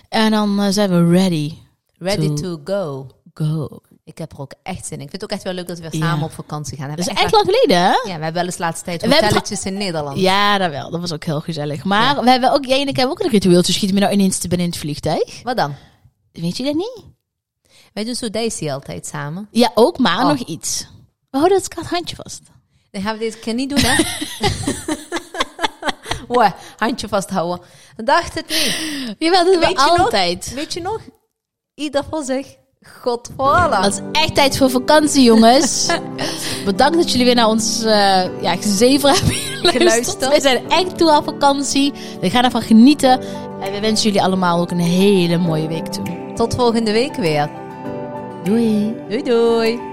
En 0.09 0.31
dan 0.31 0.61
eh, 0.61 0.66
zijn 0.70 0.90
we 0.90 1.18
ready. 1.18 1.52
Ready 1.98 2.26
To- 2.26 2.35
to 2.35 2.61
go. 2.64 3.07
Go. 3.35 3.81
Ik 4.05 4.19
heb 4.19 4.33
er 4.33 4.41
ook 4.41 4.53
echt 4.62 4.87
zin 4.87 4.99
in. 4.99 5.05
Ik 5.05 5.11
vind 5.11 5.23
het 5.23 5.31
ook 5.31 5.31
echt 5.37 5.43
wel 5.43 5.53
leuk 5.53 5.67
dat 5.67 5.79
we 5.79 5.91
weer 5.91 6.01
Ja. 6.01 6.07
samen 6.09 6.25
op 6.25 6.33
vakantie 6.33 6.77
gaan. 6.79 6.91
We 6.91 6.97
Dat 6.97 7.07
is 7.07 7.12
echt 7.15 7.33
lang 7.33 7.45
geleden, 7.45 7.77
hè? 7.83 7.91
Ja, 7.91 8.03
we 8.05 8.11
hebben 8.11 8.33
wel 8.33 8.45
eens 8.45 8.59
laatste 8.59 8.85
tijd 8.85 9.03
We 9.03 9.15
hotelletjes 9.15 9.65
in 9.65 9.75
Nederland. 9.75 10.19
Ja, 10.19 10.59
dat 10.59 10.71
wel. 10.71 10.91
Dat 10.91 11.01
was 11.01 11.12
ook 11.12 11.25
heel 11.25 11.41
gezellig. 11.41 11.85
Maar 11.85 12.23
we 12.25 12.31
hebben 12.31 12.53
ook, 12.53 12.65
jij 12.65 12.81
en 12.81 12.88
ik 12.88 12.97
hebben 12.97 13.15
ook 13.17 13.23
een 13.25 13.31
ritueeltje. 13.31 13.73
Schieten 13.73 13.95
we 13.97 14.03
nou 14.03 14.12
ineens 14.12 14.38
te 14.38 14.49
binnen 14.49 14.67
in 14.67 14.73
het 14.73 14.81
vliegtuig? 14.83 15.43
Wat 15.43 15.57
dan? 15.57 15.75
Weet 16.33 16.57
je 16.57 16.65
dat 16.65 16.75
niet? 16.75 17.05
Wij 17.93 18.05
doen 18.05 18.15
zo 18.15 18.31
Daisy 18.31 18.71
altijd 18.71 19.07
samen. 19.07 19.49
Ja, 19.51 19.71
ook, 19.75 19.99
maar 19.99 20.19
Oh. 20.23 20.29
nog 20.29 20.38
iets. 20.38 20.87
We 21.31 21.38
houden 21.38 21.59
het 21.62 21.75
handje 21.75 22.17
vast. 22.17 22.41
Dat 22.91 23.03
gaan 23.03 23.12
we 23.12 23.19
deze 23.19 23.38
keer 23.38 23.55
niet 23.55 23.69
doen, 23.71 23.79
hè? 23.83 24.03
Wow, 26.29 26.51
handje 26.77 27.09
vasthouden. 27.09 27.67
Dacht 27.97 28.35
het 28.35 28.49
niet. 28.49 29.15
Jawel, 29.19 29.45
dat 29.45 29.53
doen 29.53 29.61
Weet 29.62 29.75
we 29.77 29.83
je 29.85 29.88
nog? 29.91 29.99
altijd. 29.99 30.53
Weet 30.55 30.73
je 30.73 30.81
nog? 30.81 31.01
Ieder 31.75 32.05
voor 32.11 32.25
zich. 32.25 32.57
God 32.83 33.31
voor 33.37 33.47
allen. 33.47 33.83
Dat 33.83 33.92
is 33.92 34.21
echt 34.21 34.35
tijd 34.35 34.57
voor 34.57 34.71
vakantie, 34.71 35.23
jongens. 35.23 35.87
Bedankt 36.64 36.97
dat 36.97 37.11
jullie 37.11 37.27
weer 37.27 37.35
naar 37.35 37.49
ons 37.49 37.83
uh, 37.85 38.42
ja, 38.42 38.57
gezever 38.57 39.11
hebben 39.11 39.35
geluisterd. 39.35 39.73
Geluisterd. 39.73 40.35
We 40.35 40.40
zijn 40.40 40.71
echt 40.71 40.99
toe 40.99 41.11
aan 41.11 41.25
vakantie. 41.25 41.92
We 42.21 42.31
gaan 42.31 42.45
ervan 42.45 42.62
genieten. 42.62 43.21
En 43.61 43.73
we 43.73 43.81
wensen 43.81 44.05
jullie 44.07 44.23
allemaal 44.23 44.61
ook 44.61 44.71
een 44.71 44.79
hele 44.79 45.38
mooie 45.38 45.68
week 45.68 45.87
toe. 45.87 46.33
Tot 46.35 46.55
volgende 46.55 46.92
week 46.92 47.16
weer. 47.16 47.51
Doei. 48.45 48.95
Doei 49.09 49.23
doei. 49.23 49.91